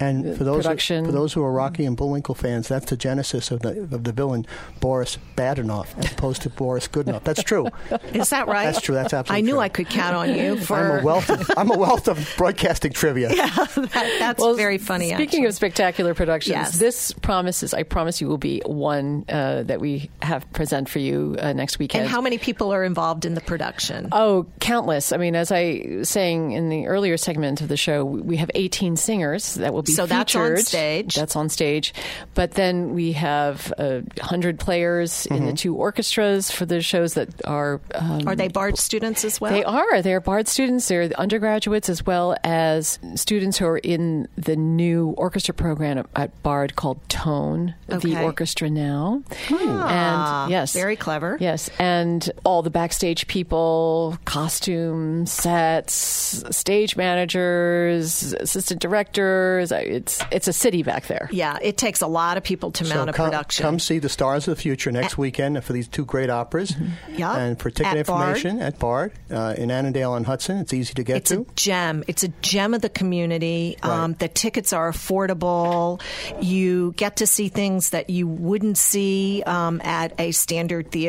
And 0.01 0.37
for 0.37 0.45
those 0.45 0.65
production. 0.65 1.05
for 1.05 1.13
those 1.13 1.33
who 1.33 1.43
are 1.43 1.53
Rocky 1.53 1.85
and 1.85 1.97
Bullwinkle 1.97 2.35
fans, 2.35 2.69
that's 2.69 2.87
the 2.91 2.97
genesis 2.97 3.51
of 3.51 3.61
the 3.61 3.81
of 3.93 4.05
the 4.05 4.13
villain 4.13 4.47
Boris 4.81 5.19
Badenov, 5.37 5.87
as 5.99 6.13
opposed 6.13 6.43
to 6.43 6.51
Boris 6.51 6.89
Goodenough. 6.89 7.25
That's 7.25 7.43
true. 7.43 7.67
Is 8.13 8.31
that 8.31 8.47
right? 8.49 8.65
That's 8.65 8.81
true. 8.81 8.95
That's 8.95 9.13
absolutely 9.15 9.39
I 9.39 9.41
knew 9.45 9.53
true. 9.53 9.61
I 9.61 9.69
could 9.69 9.89
count 9.89 10.17
on 10.17 10.35
you 10.35 10.57
for. 10.59 10.77
I'm 10.77 11.01
a 11.01 11.05
wealth. 11.05 11.31
Of, 11.31 11.51
I'm 11.57 11.71
a 11.71 11.77
wealth 11.79 12.09
of 12.09 12.35
broadcasting 12.37 12.93
trivia. 12.93 13.29
that, 13.35 14.17
that's 14.19 14.41
well, 14.41 14.55
very 14.55 14.79
funny. 14.79 15.09
Speaking 15.09 15.25
actually. 15.25 15.47
of 15.47 15.55
spectacular 15.55 16.15
productions, 16.15 16.49
Yes. 16.57 16.79
this 16.79 17.13
promises, 17.13 17.75
I 17.75 17.83
promise 17.83 18.21
you, 18.21 18.29
will 18.29 18.39
be 18.39 18.63
one 18.65 19.25
uh, 19.29 19.63
that 19.65 19.81
we 19.81 20.11
have 20.23 20.51
present 20.53 20.89
for 20.89 20.99
you 20.99 21.28
uh, 21.39 21.53
next 21.53 21.79
weekend. 21.79 22.03
and 22.05 22.11
how 22.11 22.21
many 22.21 22.39
people 22.39 22.73
are 22.73 22.85
involved 22.85 23.25
in 23.25 23.35
the 23.35 23.41
production? 23.41 24.09
Oh, 24.13 24.47
countless. 24.61 25.13
I 25.13 25.17
mean, 25.17 25.35
as 25.37 25.51
I 25.53 25.85
was 25.99 26.09
saying 26.09 26.53
in 26.53 26.69
the 26.69 26.87
earlier 26.87 27.17
segment 27.17 27.61
of 27.61 27.69
the 27.69 27.77
show, 27.77 28.05
we 28.05 28.37
have 28.37 28.51
18 28.55 28.97
singers 28.97 29.55
that 29.55 29.73
will 29.75 29.83
be 29.83 29.93
So 29.93 30.07
that's 30.07 30.35
on 30.37 30.57
stage. 30.59 31.15
That's 31.15 31.37
on 31.37 31.49
stage. 31.49 31.93
But 32.35 32.53
then 32.53 32.95
we 32.95 33.13
have 33.13 33.73
uh, 33.79 34.01
100 34.19 34.59
players 34.59 35.27
in 35.27 35.39
Mm-hmm. 35.39 35.47
the 35.47 35.53
two 35.53 35.77
orchestras 35.77 36.51
for 36.51 36.67
the 36.67 36.81
shows 36.81 37.15
that 37.15 37.29
are. 37.47 37.81
Um, 37.95 38.27
are 38.27 38.35
they 38.37 38.49
Bard 38.49 38.77
students 38.79 39.25
as 39.25 39.41
well? 39.41 39.53
they 39.53 39.63
are. 39.65 40.03
They're 40.03 40.21
Bard 40.21 40.49
students. 40.49 40.89
They're 40.89 41.11
undergraduates 41.17 41.89
as 41.89 42.05
well 42.05 42.37
as 42.45 42.99
students 43.15 43.57
who 43.59 43.67
are 43.67 43.79
in 43.79 44.27
the 44.37 44.57
new 44.57 45.11
orchestra 45.11 45.55
program 45.55 46.07
at 46.17 46.43
Bard 46.43 46.75
called 46.77 46.99
Tone, 47.09 47.75
the 47.89 48.21
orchestra 48.23 48.69
now. 48.71 49.23
Ah, 49.51 50.43
and 50.45 50.51
yes, 50.51 50.73
very 50.75 50.97
clever. 50.97 51.18
Yes, 51.41 51.71
and 51.79 52.31
all 52.45 52.63
the 52.63 52.71
backstage 52.71 53.27
people, 53.27 54.19
costume 54.25 55.27
sets, 55.27 56.45
stage 56.51 56.97
managers, 56.97 58.33
assistant 58.35 58.81
directors. 58.81 59.73
It's 59.73 60.21
it's 60.31 60.49
a 60.49 60.53
city 60.53 60.83
back 60.83 61.07
there. 61.07 61.29
Yeah, 61.33 61.59
it 61.61 61.77
takes 61.77 62.01
a 62.01 62.07
lot 62.07 62.37
of 62.37 62.43
people 62.45 62.71
to 62.73 62.85
mount 62.85 63.11
a 63.11 63.13
come, 63.13 63.27
production. 63.27 63.63
come 63.63 63.79
see 63.79 63.99
the 63.99 64.09
stars 64.09 64.47
of 64.49 64.57
the 64.57 64.63
future 64.63 64.93
next 64.93 65.19
weekend 65.19 65.63
for 65.65 65.73
these 65.73 65.89
two 65.89 66.05
great 66.05 66.31
operas. 66.31 66.75
Yeah. 67.09 67.37
And 67.37 67.59
for 67.59 67.71
ticket 67.71 67.97
At 67.97 68.07
Bard. 68.07 68.29
information 68.29 68.61
at 68.61 68.79
Bard 68.79 69.13
uh, 69.31 69.55
in 69.57 69.71
Annandale 69.71 70.13
on 70.13 70.25
Hudson, 70.25 70.59
it's 70.59 70.73
easy 70.73 70.95
to 70.95 71.03
get 71.03 71.17
It's 71.19 71.31
to. 71.31 71.43
It's 71.43 71.51
a 71.51 71.55
gem. 71.55 72.05
It's 72.07 72.23
a 72.23 72.29
gem 72.43 72.75
of 72.75 72.83
the 72.83 72.89
community. 72.89 73.77
Um, 73.83 74.15
the 74.15 74.29
tickets 74.29 74.73
are 74.73 74.91
affordable. 74.91 76.01
You 76.41 76.93
get 76.97 77.17
to 77.17 77.27
see 77.27 77.49
things 77.49 77.91
that 77.91 78.11
you 78.11 78.27
wouldn't 78.27 78.79
see 78.79 79.43
um, 79.47 79.81
at 79.83 80.13
a 80.21 80.33
standard 80.33 80.91
theater 80.91 81.08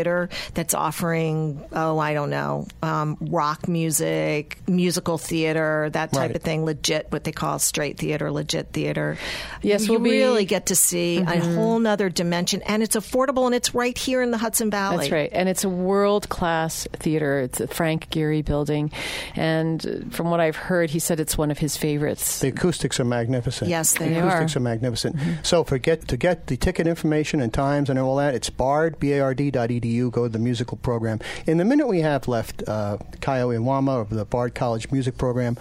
that's 0.53 0.73
offering, 0.73 1.63
oh, 1.73 1.97
I 1.99 2.13
don't 2.13 2.29
know, 2.29 2.67
um, 2.81 3.17
rock 3.19 3.67
music, 3.67 4.59
musical 4.67 5.17
theater, 5.17 5.89
that 5.93 6.12
type 6.13 6.19
Right. 6.29 6.35
of 6.35 6.41
thing. 6.41 6.65
Legit, 6.65 7.07
what 7.12 7.23
they 7.23 7.31
call 7.31 7.59
straight 7.59 7.97
theater, 7.97 8.31
legit 8.31 8.67
theater. 8.73 9.17
Yes, 9.62 9.85
you 9.88 9.93
we'll 9.93 9.99
be- 10.01 10.12
really 10.12 10.45
get 10.45 10.67
to 10.67 10.75
see 10.75 11.17
a 11.17 11.39
whole 11.39 11.79
nother 11.79 12.09
dimension, 12.09 12.62
and 12.63 12.81
it's 12.83 12.95
affordable, 12.95 13.45
and 13.45 13.55
it's 13.55 13.73
right 13.75 13.97
here 13.97 14.21
in 14.21 14.31
the 14.31 14.38
Hudson 14.38 14.69
Valley. 14.69 14.97
That's 14.97 15.12
right, 15.12 15.29
and 15.33 15.49
it's 15.49 15.63
a 15.63 15.69
world 15.69 16.29
class 16.29 16.88
theater. 16.93 17.39
It's 17.39 17.59
a 17.59 17.67
Frank 17.67 18.09
Gehry 18.09 18.43
building, 18.43 18.91
and 19.35 20.07
from 20.12 20.29
what 20.29 20.39
I've 20.39 20.55
heard, 20.55 20.89
he 20.89 20.99
said 20.99 21.19
it's 21.19 21.38
one 21.38 21.51
of 21.51 21.57
his 21.57 21.77
favorites. 21.77 22.39
The 22.39 22.49
acoustics 22.49 22.99
are 22.99 23.05
magnificent. 23.05 23.69
Yes, 23.69 23.93
they 23.97 24.09
the 24.09 24.19
are. 24.19 24.27
acoustics 24.27 24.55
are 24.55 24.59
magnificent. 24.62 25.15
So 25.43 25.63
for 25.63 25.77
get 25.77 26.07
to 26.07 26.17
get 26.17 26.47
the 26.47 26.57
ticket 26.57 26.88
information 26.88 27.41
and 27.41 27.53
times 27.53 27.89
and 27.89 27.97
all 27.99 28.15
that, 28.17 28.35
it's 28.35 28.49
bard 28.49 28.99
b 28.99 29.13
a 29.13 29.21
r 29.21 29.33
d 29.33 29.51
dot 29.51 29.69
edu. 29.89 30.12
Go 30.12 30.23
to 30.23 30.30
the 30.30 30.39
musical 30.39 30.78
program. 30.78 31.19
In 31.45 31.58
the 31.58 31.65
minute 31.65 31.88
we 31.88 32.02
have 32.02 32.28
left, 32.28 32.63
uh, 32.67 32.97
Kayo 33.19 33.58
Iwama 33.58 34.02
of 34.02 34.10
the 34.10 34.25
Bard 34.25 34.56
College 34.56 34.91
Music 34.91 35.17
Program. 35.17 35.58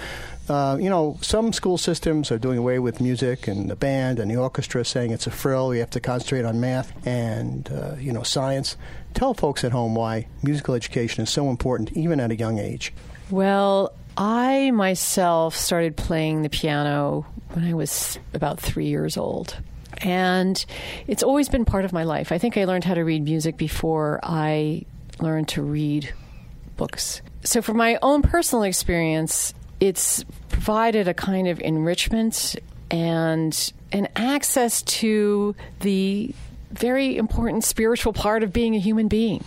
Uh, 0.49 0.79
you 0.81 0.89
know, 0.89 1.19
some 1.21 1.53
school 1.53 1.77
systems 1.77 2.31
are 2.33 2.39
doing 2.39 2.57
away 2.57 2.79
with 2.79 3.01
music 3.01 3.47
and 3.49 3.69
the 3.69 3.77
band 3.77 4.19
and 4.19 4.31
the 4.31 4.37
orchestra, 4.37 4.85
saying 4.85 5.11
it's 5.11 5.27
a 5.27 5.31
frill. 5.31 5.75
You 5.75 5.81
have 5.81 5.91
to 5.91 6.01
concentrate 6.01 6.45
on 6.45 6.59
math 6.59 6.93
and 7.07 7.71
uh, 7.71 7.97
you 7.99 8.13
know 8.13 8.23
science. 8.23 8.77
Tell 9.15 9.35
folks 9.35 9.65
at 9.65 9.73
home 9.73 9.95
why 9.95 10.27
musical 10.43 10.75
education 10.75 11.23
is 11.23 11.31
so 11.31 11.51
important, 11.51 11.93
even 11.93 12.21
at 12.21 12.31
a 12.31 12.37
young 12.37 12.59
age. 12.59 12.95
Well, 13.31 13.93
I 14.17 14.71
myself 14.71 15.55
started 15.55 15.97
playing 15.97 16.43
the 16.43 16.49
piano 16.49 17.27
when 17.53 17.65
I 17.65 17.75
was 17.75 18.19
about 18.33 18.59
three 18.59 18.87
years 18.87 19.17
old. 19.17 19.57
And 20.03 20.65
it's 21.07 21.23
always 21.23 21.49
been 21.49 21.65
part 21.65 21.85
of 21.85 21.93
my 21.93 22.05
life. 22.05 22.31
I 22.33 22.39
think 22.39 22.57
I 22.57 22.65
learned 22.65 22.85
how 22.85 22.95
to 22.95 23.05
read 23.05 23.25
music 23.25 23.57
before 23.57 24.21
I 24.23 24.85
learned 25.21 25.49
to 25.49 25.63
read 25.63 26.13
books. 26.77 27.21
So, 27.45 27.63
for 27.63 27.75
my 27.75 27.99
own 28.03 28.23
personal 28.23 28.63
experience, 28.63 29.55
it's 29.81 30.25
provided 30.49 31.09
a 31.09 31.15
kind 31.15 31.49
of 31.49 31.61
enrichment 31.61 32.57
and 32.91 33.73
an 33.93 34.09
access 34.17 34.83
to 34.83 35.55
the 35.81 36.35
very 36.71 37.17
important 37.17 37.65
spiritual 37.65 38.13
part 38.13 38.43
of 38.43 38.53
being 38.53 38.75
a 38.75 38.79
human 38.79 39.09
being. 39.09 39.45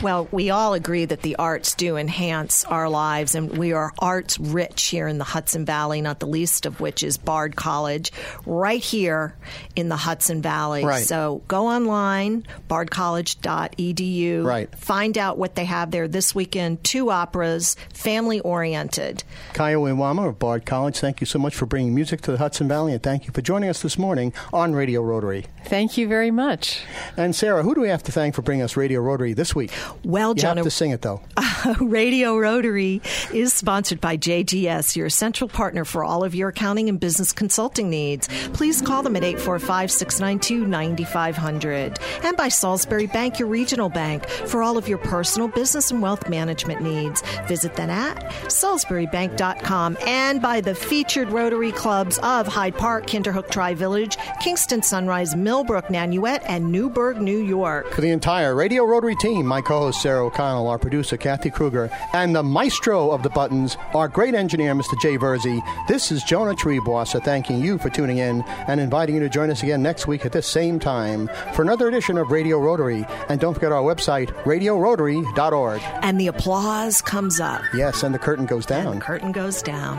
Well, 0.00 0.28
we 0.30 0.50
all 0.50 0.74
agree 0.74 1.06
that 1.06 1.22
the 1.22 1.36
arts 1.36 1.74
do 1.74 1.96
enhance 1.96 2.64
our 2.64 2.88
lives, 2.88 3.34
and 3.34 3.58
we 3.58 3.72
are 3.72 3.92
arts 3.98 4.38
rich 4.38 4.84
here 4.84 5.08
in 5.08 5.18
the 5.18 5.24
Hudson 5.24 5.64
Valley, 5.64 6.00
not 6.00 6.20
the 6.20 6.26
least 6.26 6.66
of 6.66 6.80
which 6.80 7.02
is 7.02 7.18
Bard 7.18 7.56
College, 7.56 8.12
right 8.46 8.82
here 8.82 9.34
in 9.74 9.88
the 9.88 9.96
Hudson 9.96 10.40
Valley. 10.40 10.84
Right. 10.84 11.04
So 11.04 11.42
go 11.48 11.66
online, 11.66 12.46
bardcollege.edu. 12.70 14.44
Right. 14.44 14.72
Find 14.76 15.18
out 15.18 15.36
what 15.36 15.56
they 15.56 15.64
have 15.64 15.90
there 15.90 16.06
this 16.06 16.32
weekend. 16.32 16.84
Two 16.84 17.10
operas, 17.10 17.74
family 17.92 18.38
oriented. 18.40 19.24
Kayo 19.54 19.82
Iwama 19.82 20.28
of 20.28 20.38
Bard 20.38 20.64
College, 20.64 20.98
thank 20.98 21.20
you 21.20 21.26
so 21.26 21.40
much 21.40 21.56
for 21.56 21.66
bringing 21.66 21.92
music 21.94 22.20
to 22.22 22.30
the 22.30 22.38
Hudson 22.38 22.68
Valley, 22.68 22.92
and 22.92 23.02
thank 23.02 23.26
you 23.26 23.32
for 23.32 23.42
joining 23.42 23.68
us 23.68 23.82
this 23.82 23.98
morning 23.98 24.32
on 24.52 24.74
Radio 24.74 25.02
Rotary. 25.02 25.46
Thank 25.64 25.98
you 25.98 26.06
very 26.06 26.30
much. 26.30 26.82
And 27.16 27.34
Sarah, 27.34 27.64
who 27.64 27.74
do 27.74 27.80
we 27.80 27.88
have 27.88 28.04
to 28.04 28.12
thank 28.12 28.36
for 28.36 28.42
bringing 28.42 28.62
us 28.62 28.76
Radio 28.76 29.00
Rotary 29.00 29.32
this 29.32 29.47
week? 29.54 29.72
Well, 30.04 30.30
You 30.30 30.42
Jonah, 30.42 30.56
have 30.56 30.64
to 30.64 30.70
sing 30.70 30.90
it 30.90 31.02
though. 31.02 31.20
Radio 31.80 32.36
Rotary 32.38 33.00
is 33.32 33.52
sponsored 33.52 34.00
by 34.00 34.16
JGS, 34.16 34.96
your 34.96 35.08
central 35.10 35.48
partner 35.48 35.84
for 35.84 36.04
all 36.04 36.24
of 36.24 36.34
your 36.34 36.48
accounting 36.50 36.88
and 36.88 36.98
business 36.98 37.32
consulting 37.32 37.90
needs. 37.90 38.28
Please 38.52 38.80
call 38.82 39.02
them 39.02 39.16
at 39.16 39.24
845 39.24 39.90
692 39.90 40.66
9500. 40.66 41.98
And 42.22 42.36
by 42.36 42.48
Salisbury 42.48 43.06
Bank, 43.06 43.38
your 43.38 43.48
regional 43.48 43.88
bank, 43.88 44.26
for 44.28 44.62
all 44.62 44.76
of 44.78 44.88
your 44.88 44.98
personal, 44.98 45.48
business, 45.48 45.90
and 45.90 46.00
wealth 46.02 46.28
management 46.28 46.80
needs. 46.82 47.22
Visit 47.46 47.74
them 47.74 47.90
at 47.90 48.18
salisburybank.com. 48.46 49.98
And 50.06 50.40
by 50.42 50.60
the 50.60 50.74
featured 50.74 51.30
Rotary 51.30 51.72
clubs 51.72 52.18
of 52.22 52.46
Hyde 52.46 52.76
Park, 52.76 53.06
Kinderhook 53.06 53.50
Tri 53.50 53.74
Village, 53.74 54.16
Kingston 54.40 54.82
Sunrise, 54.82 55.36
Millbrook, 55.36 55.86
Nanuet, 55.86 56.42
and 56.46 56.70
Newburgh, 56.70 57.20
New 57.20 57.38
York. 57.38 57.92
For 57.92 58.00
the 58.00 58.10
entire 58.10 58.54
Radio 58.54 58.84
Rotary 58.84 59.16
team, 59.16 59.37
my 59.46 59.60
co-host 59.60 60.02
Sarah 60.02 60.26
O'Connell, 60.26 60.68
our 60.68 60.78
producer 60.78 61.16
Kathy 61.16 61.50
Kruger, 61.50 61.90
and 62.12 62.34
the 62.34 62.42
maestro 62.42 63.10
of 63.10 63.22
the 63.22 63.30
buttons, 63.30 63.76
our 63.94 64.08
great 64.08 64.34
engineer 64.34 64.74
Mr. 64.74 64.98
Jay 65.00 65.16
Verzi, 65.16 65.62
this 65.88 66.10
is 66.10 66.22
Jonah 66.22 66.54
Triebwasser 66.54 67.22
thanking 67.22 67.60
you 67.60 67.78
for 67.78 67.90
tuning 67.90 68.18
in 68.18 68.42
and 68.66 68.80
inviting 68.80 69.14
you 69.16 69.20
to 69.20 69.28
join 69.28 69.50
us 69.50 69.62
again 69.62 69.82
next 69.82 70.06
week 70.06 70.24
at 70.26 70.32
this 70.32 70.46
same 70.46 70.78
time 70.78 71.28
for 71.54 71.62
another 71.62 71.88
edition 71.88 72.18
of 72.18 72.30
Radio 72.30 72.58
Rotary. 72.58 73.06
And 73.28 73.40
don't 73.40 73.54
forget 73.54 73.72
our 73.72 73.82
website, 73.82 74.28
radiorotary.org. 74.44 75.82
And 76.02 76.20
the 76.20 76.26
applause 76.26 77.02
comes 77.02 77.40
up. 77.40 77.62
Yes, 77.74 78.02
and 78.02 78.14
the 78.14 78.18
curtain 78.18 78.46
goes 78.46 78.66
down. 78.66 78.98
the 78.98 79.04
curtain 79.04 79.32
goes 79.32 79.62
down. 79.62 79.98